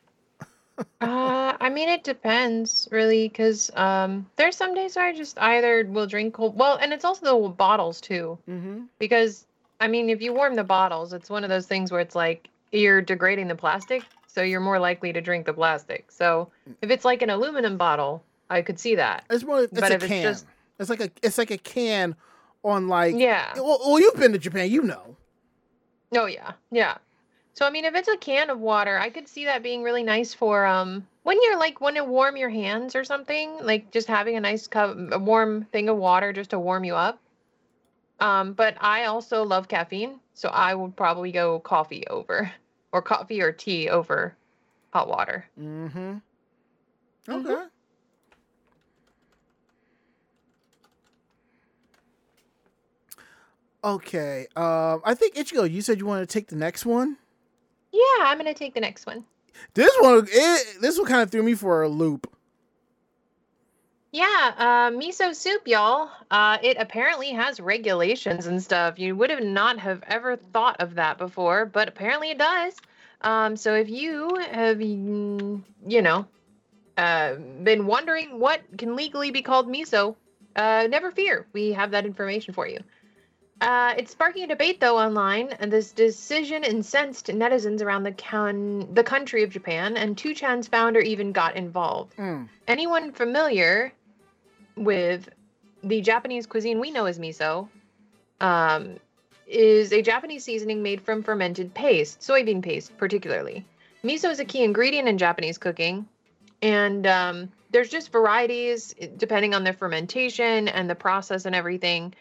[1.03, 5.85] Uh, I mean, it depends really, because um, there's some days where I just either
[5.87, 6.57] will drink cold.
[6.59, 8.85] Well, and it's also the bottles too, Mm-hmm.
[8.99, 9.47] because
[9.79, 12.49] I mean, if you warm the bottles, it's one of those things where it's like
[12.73, 16.11] you're degrading the plastic, so you're more likely to drink the plastic.
[16.11, 19.25] So if it's like an aluminum bottle, I could see that.
[19.29, 19.65] It's more.
[19.65, 20.23] It's But a if it's can.
[20.23, 20.47] just-
[20.81, 21.11] It's like a.
[21.23, 22.17] It's like a can
[22.65, 23.17] on like.
[23.19, 23.53] Yeah.
[23.55, 25.17] Well, well, you've been to Japan, you know.
[26.15, 26.99] Oh yeah, yeah.
[27.55, 30.03] So I mean, if it's a can of water, I could see that being really
[30.03, 34.09] nice for um when you're like want to warm your hands or something, like just
[34.09, 37.19] having a nice cup, a warm thing of water just to warm you up.
[38.21, 42.53] Um, but I also love caffeine, so I would probably go coffee over,
[42.93, 44.37] or coffee or tea over
[44.93, 45.47] hot water.
[45.59, 46.19] Mm-hmm.
[47.29, 47.45] Mhm.
[47.47, 47.65] Okay.
[53.85, 54.47] Okay.
[54.55, 57.17] Um, I think Ichigo, you said you want to take the next one.
[57.93, 59.25] Yeah, I'm gonna take the next one.
[59.75, 62.33] This one, it, this one kind of threw me for a loop.
[64.13, 66.11] Yeah, uh, miso soup, y'all.
[66.31, 68.99] Uh, it apparently has regulations and stuff.
[68.99, 72.75] You would have not have ever thought of that before, but apparently it does.
[73.23, 76.27] Um, so if you have, you know,
[76.99, 80.17] uh, been wondering what can legally be called miso,
[80.57, 81.47] uh, never fear.
[81.55, 82.81] We have that information for you.
[83.63, 88.93] Uh, it's sparking a debate though online, and this decision incensed netizens around the can-
[88.93, 92.49] the country of Japan, and 2chan's founder even got involved Mm.
[92.67, 93.93] anyone familiar
[94.77, 95.29] with
[95.85, 97.69] the Japanese cuisine we know as miso
[98.41, 98.97] um,
[99.47, 103.65] is a Japanese seasoning made from fermented paste, soybean paste particularly.
[104.03, 106.09] Miso is a key ingredient in Japanese cooking,
[106.63, 112.13] and um, there's just varieties depending on the fermentation and the process and everything,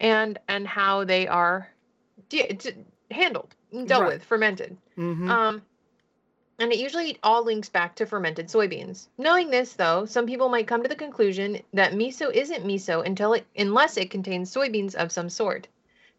[0.00, 1.70] and and how they are
[2.28, 2.70] de- d-
[3.10, 3.54] handled,
[3.86, 4.12] dealt Right.
[4.14, 4.76] with, fermented.
[4.98, 5.30] Mm-hmm.
[5.30, 5.62] Um,
[6.58, 9.08] and it usually all links back to fermented soybeans.
[9.18, 13.34] Knowing this, though, some people might come to the conclusion that miso isn't miso until
[13.34, 15.68] it, unless it contains soybeans of some sort.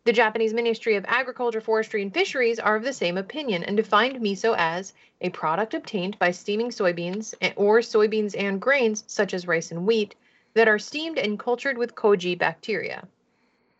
[0.05, 4.21] The Japanese Ministry of Agriculture, Forestry, and Fisheries are of the same opinion and defined
[4.21, 9.71] miso as a product obtained by steaming soybeans or soybeans and grains, such as rice
[9.71, 10.15] and wheat,
[10.53, 13.05] that are steamed and cultured with koji bacteria.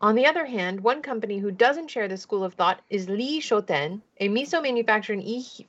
[0.00, 3.40] On the other hand, one company who doesn't share this school of thought is Lee
[3.40, 5.16] Shoten, a miso manufacturer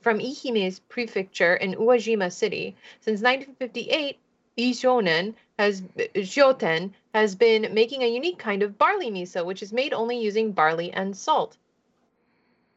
[0.02, 2.76] from Ehime's prefecture in Uwajima City.
[3.00, 4.18] Since 1958,
[4.56, 5.82] Lee Shonen has
[6.14, 10.52] Shoten has been making a unique kind of barley miso, which is made only using
[10.52, 11.56] barley and salt.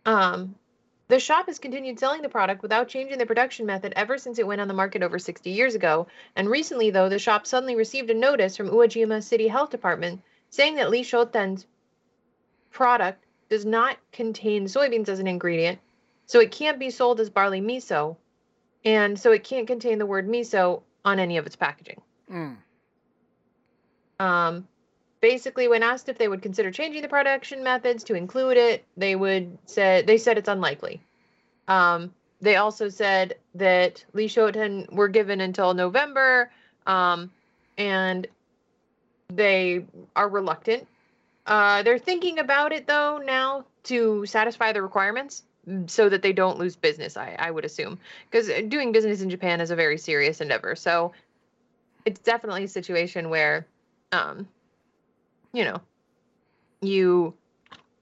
[0.07, 0.55] Um,
[1.07, 4.47] the shop has continued selling the product without changing the production method ever since it
[4.47, 6.07] went on the market over 60 years ago.
[6.35, 10.23] And recently, though, the shop suddenly received a notice from Uwajima City Health Department
[10.53, 11.65] saying that Lee Shoten's
[12.69, 15.79] product does not contain soybeans as an ingredient,
[16.27, 18.17] so it can't be sold as barley miso,
[18.85, 21.99] and so it can't contain the word miso on any of its packaging.
[22.31, 22.57] Mm.
[24.19, 24.67] Um,
[25.21, 29.15] basically, when asked if they would consider changing the production methods to include it, they
[29.15, 31.01] would say they said it's unlikely.
[31.67, 36.51] Um, they also said that Lee Shoten were given until November
[36.85, 37.31] um,
[37.75, 38.27] and
[39.35, 39.85] they
[40.15, 40.87] are reluctant.
[41.45, 46.33] Uh, they're thinking about it though now to satisfy the requirements mm, so that they
[46.33, 47.17] don't lose business.
[47.17, 47.99] I, I would assume
[48.29, 50.75] because doing business in Japan is a very serious endeavor.
[50.75, 51.11] So
[52.05, 53.67] it's definitely a situation where,
[54.11, 54.47] um,
[55.53, 55.81] you know,
[56.81, 57.33] you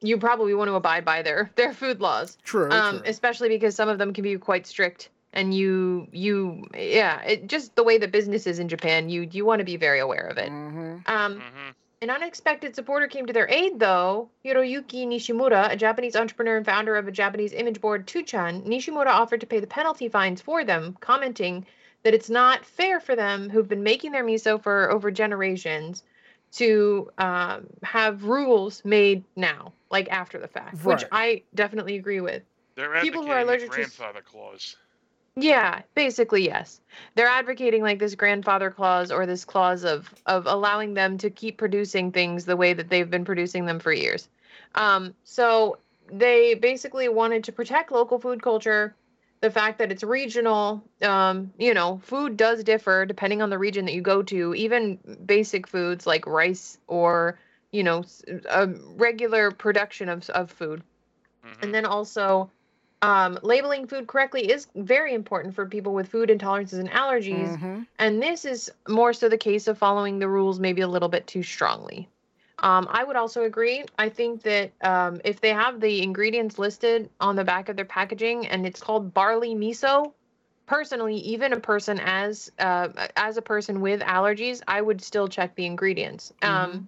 [0.02, 2.70] you probably want to abide by their their food laws True.
[2.72, 3.08] um, true.
[3.08, 7.76] especially because some of them can be quite strict and you you yeah it, just
[7.76, 10.38] the way that business is in japan you you want to be very aware of
[10.38, 10.50] it.
[10.50, 11.08] Mhm.
[11.08, 11.70] um, hmm
[12.04, 16.96] an unexpected supporter came to their aid though hiroyuki nishimura a japanese entrepreneur and founder
[16.96, 18.66] of a japanese image board 2chan.
[18.66, 21.66] Nishimura offered to pay the penalty fines for them commenting
[22.04, 26.04] that it's not fair for them who've been making their miso for over generations
[26.54, 32.42] to um, have rules made now like after the fact which i definitely agree with.
[32.76, 34.76] They're People who are advocating the allergic to grandfather clause.
[35.36, 36.82] Yeah, basically yes.
[37.16, 41.58] They're advocating like this grandfather clause or this clause of of allowing them to keep
[41.58, 44.28] producing things the way that they've been producing them for years.
[44.76, 45.78] Um, so
[46.12, 48.94] they basically wanted to protect local food culture,
[49.40, 50.84] the fact that it's regional.
[51.02, 54.54] Um, you know, food does differ depending on the region that you go to.
[54.56, 57.40] Even basic foods like rice or
[57.72, 58.04] you know
[58.50, 58.68] a
[58.98, 60.84] regular production of of food
[61.46, 61.64] Mhm.
[61.64, 62.52] and then also
[63.02, 67.58] um, labeling food correctly is very important for people with food intolerances and allergies.
[67.58, 67.88] Mhm.
[68.00, 71.28] and this is more so the case of following the rules maybe a little bit
[71.28, 72.10] too strongly.
[72.60, 73.84] Um, i would also agree.
[73.98, 77.86] I think that um, if they have the ingredients listed on the back of their
[77.86, 80.14] packaging and it's called barley miso
[80.68, 82.88] personally even a person as uh,
[83.18, 86.34] as a person with allergies i would still check the ingredients.
[86.44, 86.88] Um,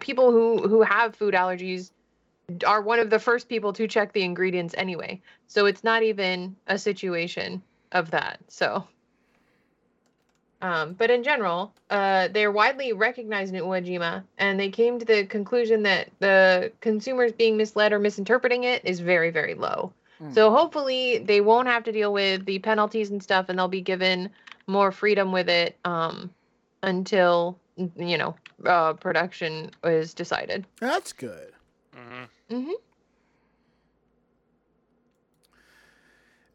[0.00, 1.90] people who who have food allergies
[2.66, 5.20] are one of the first people to check the ingredients anyway.
[5.46, 7.62] So it's not even a situation
[7.92, 8.38] of that.
[8.48, 8.86] So
[10.64, 15.26] um, but in general, uh, they're widely recognized in Uwajima, and they came to the
[15.26, 19.92] conclusion that the consumers being misled or misinterpreting it is very, very low.
[20.22, 20.32] Mm.
[20.32, 23.82] So hopefully they won't have to deal with the penalties and stuff, and they'll be
[23.82, 24.30] given
[24.66, 26.30] more freedom with it um,
[26.82, 28.34] until you know
[28.64, 30.64] uh, production is decided.
[30.80, 31.52] That's good.
[32.50, 32.56] Mhm.
[32.66, 32.74] hmm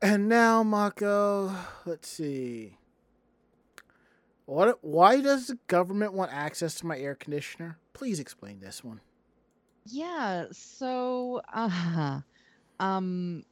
[0.02, 1.56] And now, Mako,
[1.86, 2.78] let's see.
[4.46, 4.84] What?
[4.84, 7.80] Why does the government want access to my air conditioner?
[7.94, 9.02] Please explain this one.
[9.86, 12.22] Yeah, so uh,
[12.80, 13.44] um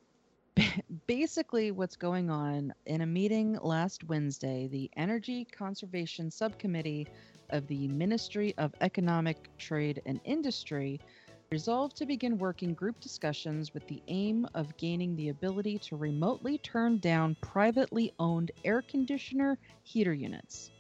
[1.08, 7.10] basically what's going on in a meeting last Wednesday, the Energy Conservation Subcommittee
[7.50, 11.02] of the Ministry of Economic Trade and Industry
[11.52, 16.58] resolved to begin working group discussions with the aim of gaining the ability to remotely
[16.58, 20.72] turn down privately owned air conditioner heater units.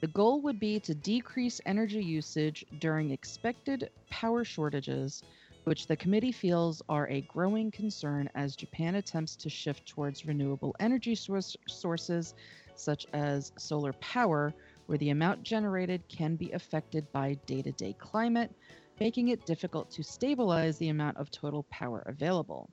[0.00, 5.22] The goal would be to decrease energy usage during expected power shortages,
[5.64, 10.74] which the committee feels are a growing concern as Japan attempts to shift towards renewable
[10.80, 12.34] energy source, sources
[12.74, 14.52] such as solar power,
[14.86, 18.52] where the amount generated can be affected by day to day climate,
[19.00, 22.70] making it difficult to stabilize the amount of total power available.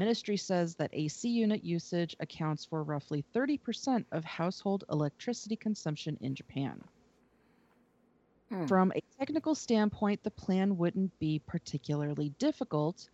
[0.00, 6.34] Ministry says that AC unit usage accounts for roughly 30% of household electricity consumption in
[6.34, 6.80] Japan.
[8.50, 8.66] Hmm.
[8.66, 13.08] From a technical standpoint, the plan wouldn't be particularly difficult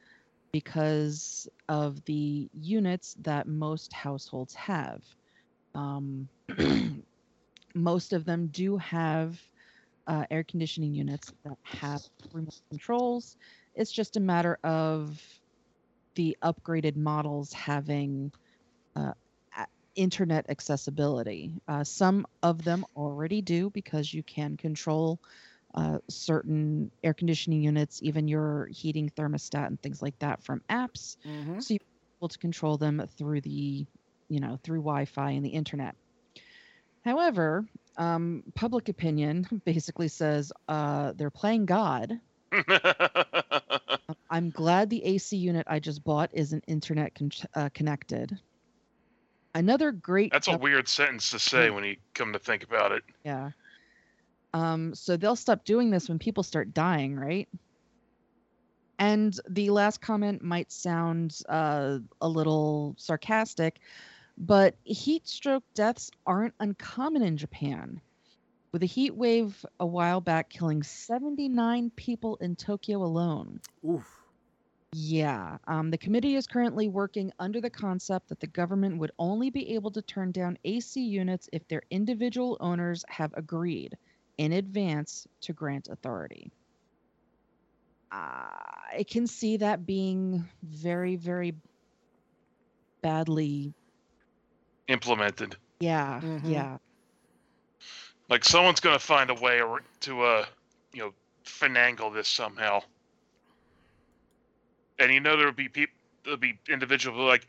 [0.53, 5.03] because of the units that most households have.
[5.75, 6.29] Um,
[7.75, 9.41] most of them do have
[10.07, 12.03] uh, air conditioning units that have
[12.33, 13.37] remote controls.
[13.75, 15.21] It's just a matter of
[16.15, 18.33] the upgraded models having
[18.97, 19.13] uh,
[19.95, 21.53] internet accessibility.
[21.69, 25.19] Uh, some of them already do because you can control
[25.75, 31.17] uh, certain air conditioning units, even your heating thermostat and things like that from apps.
[31.27, 31.61] Mm-hmm.
[31.61, 31.81] So you're
[32.21, 33.87] able to control them through the,
[34.29, 35.95] you know, through Wi-Fi and the internet.
[37.05, 37.65] However,
[37.97, 42.21] um, public opinion basically says uh, they're playing God.
[44.31, 48.39] I'm glad the AC unit I just bought isn't internet con- uh, connected.
[49.55, 53.05] Another great That's a weird sentence to say when you come to think about it.
[53.25, 53.51] Yeah.
[54.53, 57.49] Um, so they'll stop doing this when people start dying, right?
[58.99, 63.81] And the last comment might sound uh, a little sarcastic,
[64.37, 68.01] but heat stroke deaths aren't uncommon in Japan.
[68.73, 73.61] With a heat wave a while back killing 79 people in Tokyo alone.
[73.89, 74.07] Oof.
[74.93, 75.59] Yeah.
[75.67, 79.75] Um, the committee is currently working under the concept that the government would only be
[79.75, 83.97] able to turn down AC units if their individual owners have agreed
[84.39, 86.51] in advance to grant authority.
[88.13, 91.55] I can see that being very, very
[93.03, 93.75] badly.
[94.89, 95.57] Implemented.
[95.81, 96.21] Yeah.
[96.23, 96.41] Mhm.
[96.45, 96.79] Yeah.
[98.29, 100.47] Like someone's gonna find a way ar- to uh,
[100.93, 102.83] you know, finagle this somehow.
[104.99, 105.95] And you know there'll be people,
[106.25, 107.47] there'll be individuals who are like,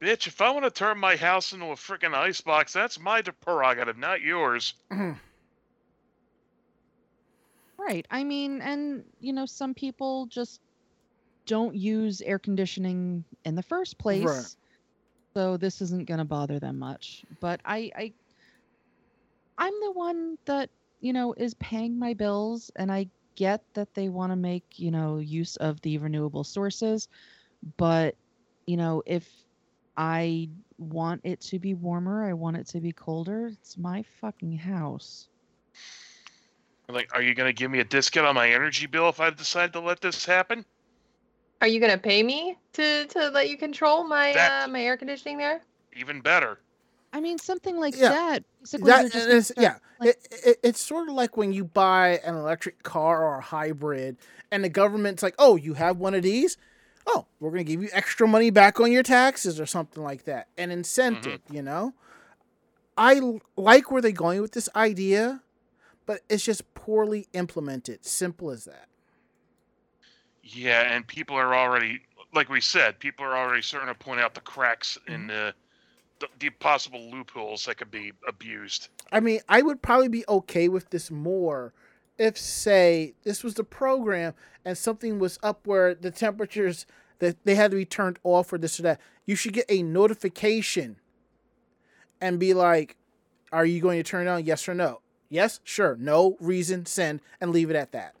[0.00, 3.98] "Bitch, if I want to turn my house into a freaking icebox, that's my prerogative,
[3.98, 4.74] not yours."
[7.76, 8.06] Right.
[8.10, 10.60] I mean, and you know, some people just
[11.46, 14.56] don't use air conditioning in the first place.
[15.34, 17.24] So this isn't going to bother them much.
[17.40, 18.14] But I I
[19.58, 20.70] I'm the one that,
[21.00, 24.90] you know, is paying my bills and I get that they want to make, you
[24.90, 27.08] know, use of the renewable sources,
[27.76, 28.16] but
[28.66, 29.28] you know, if
[29.96, 34.58] I want it to be warmer, I want it to be colder, it's my fucking
[34.58, 35.28] house.
[36.88, 39.72] Like, are you gonna give me a discount on my energy bill if I decide
[39.74, 40.64] to let this happen?
[41.60, 44.96] Are you gonna pay me to to let you control my That- uh, my air
[44.96, 45.62] conditioning there?
[45.94, 46.58] Even better.
[47.12, 48.44] I mean, something like Yeah, that.
[48.60, 49.76] Basically, That just is, gonna yeah.
[49.98, 53.42] like- it, it, it's sort of like when you buy an electric car or a
[53.42, 54.16] hybrid,
[54.52, 56.56] and the government's like, "Oh, you have one of these?
[57.06, 60.24] Oh, we're going to give you extra money back on your taxes or something like
[60.24, 61.94] that, an incentive." You know,
[62.96, 65.42] I l- like where they're going with this idea,
[66.06, 68.04] but it's just poorly implemented.
[68.04, 68.86] Simple as that.
[70.52, 72.00] Yeah, and people are already,
[72.34, 75.28] like we said, people are already starting to point out the cracks in mm-hmm.
[75.28, 75.54] the,
[76.18, 78.88] the the possible loopholes that could be abused.
[79.12, 81.72] I mean, I would probably be okay with this more
[82.18, 86.84] if, say, this was the program and something was up where the temperatures
[87.20, 89.00] that they had to be turned off or this or that.
[89.24, 90.96] You should get a notification
[92.20, 92.96] and be like,
[93.52, 94.44] "Are you going to turn it on?
[94.44, 95.00] Yes or no?
[95.28, 95.96] Yes, sure.
[95.96, 96.86] No reason.
[96.86, 98.14] Send and leave it at that."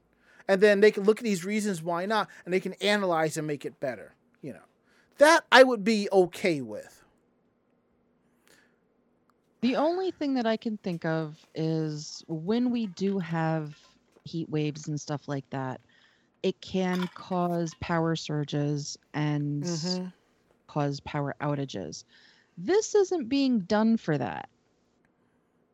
[0.50, 3.46] And then they can look at these reasons why not, and they can analyze and
[3.46, 4.16] make it better.
[4.42, 4.64] You know,
[5.18, 7.04] that I would be okay with.
[9.62, 13.78] The only thing that I can think of is when we do have
[14.24, 15.80] heat waves and stuff like that,
[16.42, 20.06] it can cause power surges and Mm-hmm.
[20.66, 22.02] cause power outages.
[22.56, 24.48] This isn't being done for that.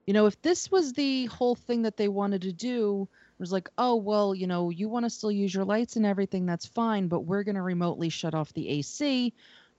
[0.07, 3.68] You know, if this was the whole thing that they wanted to do, was like,
[3.78, 7.08] oh, well, you know, you want to still use your lights and everything, that's fine,
[7.08, 9.34] but we're going to remotely shut off the AC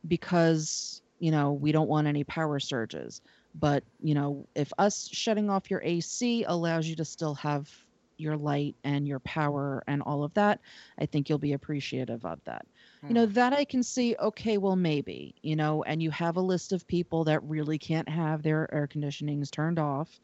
[0.07, 3.21] because, you know, we don't want any power surges.
[3.53, 7.71] But, you know, if us shutting off your AC allows you to still have
[8.17, 10.61] your light and your power and all of that,
[10.99, 12.67] I think you'll be appreciative of that.
[13.07, 13.27] You know, hmm.
[13.27, 16.87] that I can see, okay, well, maybe, you know, and you have a list of
[16.87, 20.19] people that really can't have their air conditionings turned off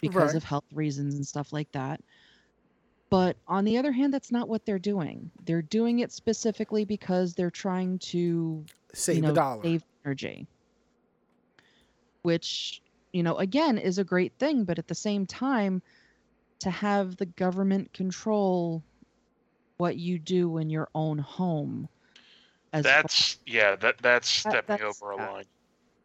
[0.00, 0.36] because Right.
[0.36, 2.00] of health reasons and stuff like that.
[3.08, 5.30] But on the other hand, that's not what they're doing.
[5.44, 9.62] They're doing it specifically because they're trying to save you know, a dollar.
[9.62, 10.46] save energy.
[12.22, 15.82] Which, you know, again is a great thing, but at the same time,
[16.60, 18.82] to have the government control
[19.76, 21.88] what you do in your own home.
[22.72, 25.44] As far- That's yeah, that that's That- stepping that's- over a uh, line.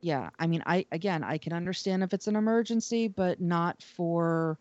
[0.01, 4.59] yeah, I mean, I again, I can understand if it's an emergency, but not for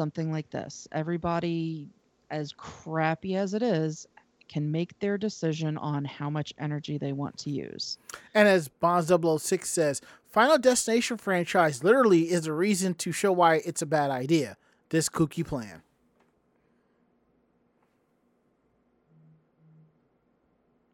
[0.00, 0.88] something like this.
[0.92, 1.90] Everybody,
[2.30, 4.08] as crappy as it is,
[4.48, 7.98] can make their decision on how much energy they want to use.
[8.32, 13.56] And as Bonds 006 says, Final Destination franchise literally is a reason to show why
[13.56, 14.56] it's a bad idea.
[14.88, 15.82] This kooky plan.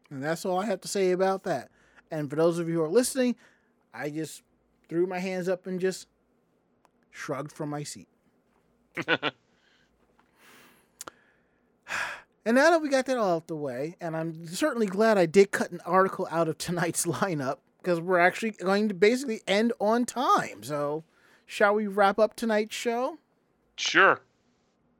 [0.09, 1.69] And that's all I have to say about that.
[2.11, 3.37] And for those of you who are listening,
[3.93, 4.43] I just
[4.89, 6.09] threw my hands up and just
[7.09, 8.09] shrugged from my seat.
[12.47, 15.25] And now that we got that all out the way, and I'm certainly glad I
[15.25, 19.73] did cut an article out of tonight's lineup because we're actually going to basically end
[19.81, 20.63] on time.
[20.63, 21.03] So,
[21.45, 23.17] shall we wrap up tonight's show?
[23.75, 24.21] Sure.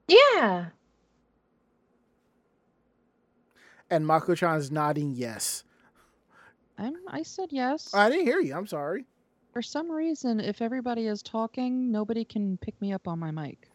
[0.09, 0.65] Yeah.
[3.89, 5.63] And Mako-chan is nodding yes.
[6.77, 7.93] I'm, I said yes.
[7.93, 8.55] I didn't hear you.
[8.55, 9.05] I'm sorry.
[9.53, 13.69] For some reason, if everybody is talking, nobody can pick me up on my mic.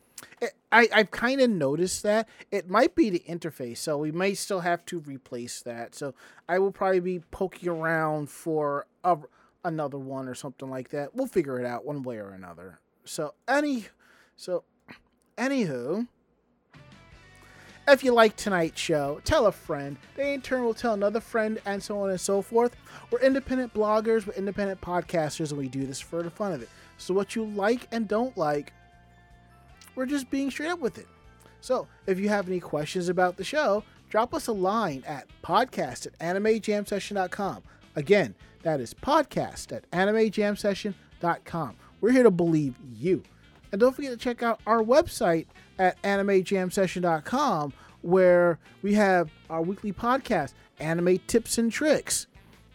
[0.70, 2.28] I, I've kind of noticed that.
[2.50, 5.94] It might be the interface, so we might still have to replace that.
[5.94, 6.14] So,
[6.48, 9.18] I will probably be poking around for a,
[9.64, 11.14] another one or something like that.
[11.14, 12.80] We'll figure it out one way or another.
[13.04, 13.86] So, any.
[14.36, 14.64] So,
[15.36, 16.06] anywho.
[17.88, 19.96] If you like tonight's show, tell a friend.
[20.14, 22.76] They in turn will tell another friend, and so on and so forth.
[23.10, 26.68] We're independent bloggers, we're independent podcasters, and we do this for the fun of it.
[26.96, 28.72] So, what you like and don't like,
[29.94, 31.06] we're just being straight up with it.
[31.60, 36.06] So, if you have any questions about the show, drop us a line at podcast
[36.06, 37.62] at animejamsession.com.
[37.94, 41.76] Again, that is podcast at animejamsession.com.
[42.00, 43.22] We're here to believe you.
[43.70, 45.46] And don't forget to check out our website
[45.78, 52.26] at animejamsession.com where we have our weekly podcast, Anime Tips and Tricks,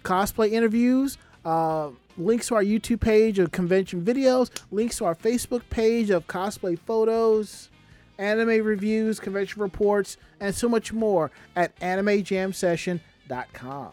[0.03, 5.61] cosplay interviews, uh, links to our YouTube page of convention videos, links to our Facebook
[5.69, 7.69] page of cosplay photos,
[8.18, 13.91] anime reviews, convention reports, and so much more at animejamsession.com.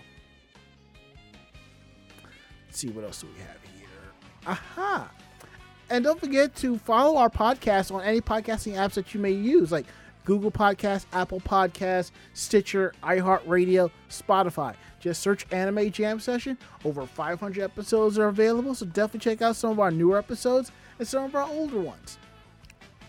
[2.66, 3.88] Let's see what else do we have here.
[4.46, 5.10] Aha!
[5.90, 9.70] And don't forget to follow our podcast on any podcasting apps that you may use,
[9.70, 9.86] like
[10.24, 14.74] Google Podcasts, Apple Podcasts, Stitcher, iHeartRadio, Spotify.
[15.00, 16.56] Just search Anime Jam Session.
[16.84, 21.06] Over 500 episodes are available, so definitely check out some of our newer episodes and
[21.06, 22.18] some of our older ones.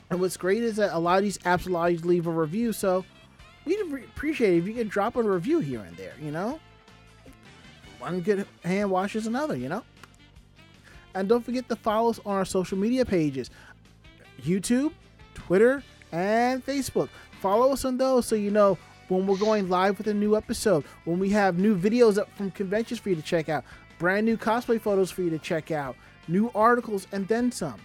[0.09, 2.31] And what's great is that a lot of these apps allow you to leave a
[2.31, 3.05] review, so
[3.63, 6.59] we'd appreciate it if you could drop a review here and there, you know?
[7.99, 9.83] One good hand washes another, you know?
[11.15, 13.49] And don't forget to follow us on our social media pages
[14.41, 14.91] YouTube,
[15.33, 15.81] Twitter,
[16.15, 17.09] and Facebook.
[17.41, 18.77] Follow us on those so you know
[19.09, 22.49] when we're going live with a new episode, when we have new videos up from
[22.51, 23.63] conventions for you to check out,
[23.99, 25.95] brand new cosplay photos for you to check out,
[26.27, 27.79] new articles, and then some.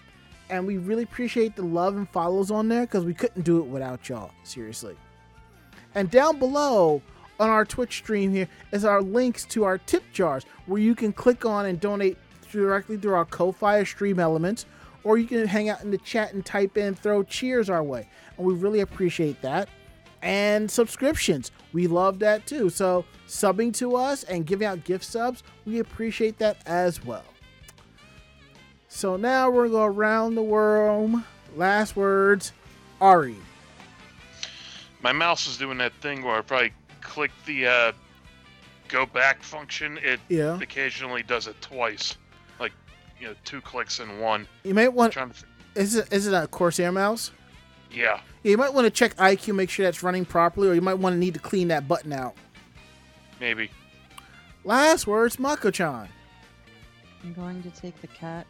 [0.48, 3.66] And we really appreciate the love and follows on there because we couldn't do it
[3.66, 4.30] without y'all.
[4.44, 4.96] Seriously.
[5.94, 7.02] And down below
[7.38, 11.12] on our Twitch stream here is our links to our tip jars where you can
[11.12, 12.16] click on and donate
[12.50, 14.64] directly through our Ko-Fi StreamElements,
[15.04, 18.08] or you can hang out in the chat and type in throw cheers our way.
[18.36, 19.68] And we really appreciate that.
[20.22, 22.68] And subscriptions, we love that too.
[22.68, 27.24] So subbing to us and giving out gift subs, we appreciate that as well.
[28.88, 31.14] So now we're gonna go around the world.
[31.56, 32.52] Last words,
[33.00, 33.36] Ari.
[35.02, 36.70] My mouse is doing that thing where I
[37.00, 37.92] click the uh,
[38.88, 40.58] go back function, it Yeah.
[40.60, 42.16] occasionally does it twice,
[43.20, 44.46] you know, two clicks in one.
[44.64, 45.44] You might want trying to,
[45.74, 47.30] is it is it a Corsair mouse?
[47.92, 50.80] yeah, Yeah, you might want to check iCUE, make sure that's running properly, or you
[50.80, 52.34] might want to need to clean that button out.
[53.40, 53.70] maybe.
[54.64, 56.08] Last words, Mako-chan.
[57.24, 58.46] I'm going to take the cat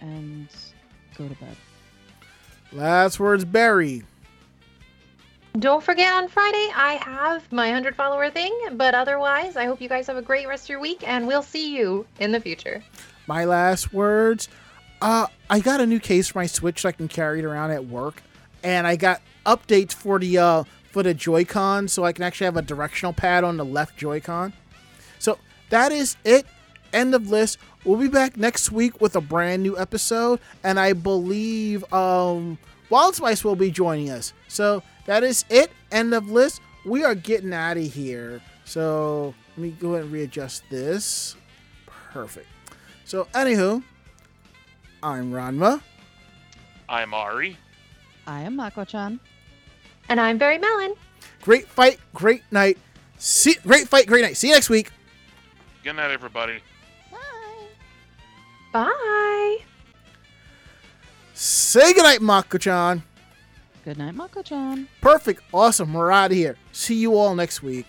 [0.00, 0.48] and
[1.16, 1.56] go to bed.
[2.72, 4.02] Last words, Barry.
[5.58, 8.52] Don't forget on Friday, I have my 100 follower thing.
[8.72, 11.42] But otherwise, I hope you guys have a great rest of your week and we'll
[11.42, 12.82] see you in the future.
[13.26, 14.48] My last words.
[15.00, 17.72] Uh, I got a new case for my Switch so I can carry it around
[17.72, 18.22] at work,
[18.62, 22.56] and I got updates for the uh for the Joy-Con so I can actually have
[22.56, 24.52] a directional pad on the left Joy-Con.
[25.18, 25.38] So
[25.70, 26.46] that is it.
[26.92, 27.58] End of list.
[27.84, 32.58] We'll be back next week with a brand new episode, and I believe um
[32.90, 34.32] Wild Spice will be joining us.
[34.48, 35.72] So that is it.
[35.90, 36.60] End of list.
[36.84, 38.40] We are getting out of here.
[38.64, 41.34] So let me go ahead and readjust this.
[41.86, 42.46] Perfect.
[43.12, 43.82] So, anywho,
[45.02, 45.82] I'm Ranma.
[46.88, 47.58] I'm Ari.
[48.26, 49.20] I am Mako-chan.
[50.08, 50.94] And I'm Barry Mellon.
[51.42, 52.78] Great fight, great night.
[53.18, 54.38] See, great fight, great night.
[54.38, 54.92] See you next week.
[55.84, 56.60] Good night, everybody.
[57.10, 57.66] Bye.
[58.72, 59.58] Bye.
[61.34, 63.02] Say goodnight, Mako-chan.
[63.84, 64.88] Good night, Mako-chan.
[65.02, 65.92] Perfect, awesome.
[65.92, 66.56] We're out of here.
[66.72, 67.88] See you all next week.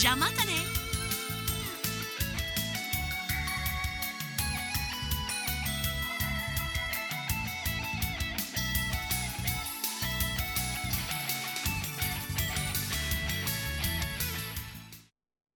[0.00, 0.89] 邪魔たね。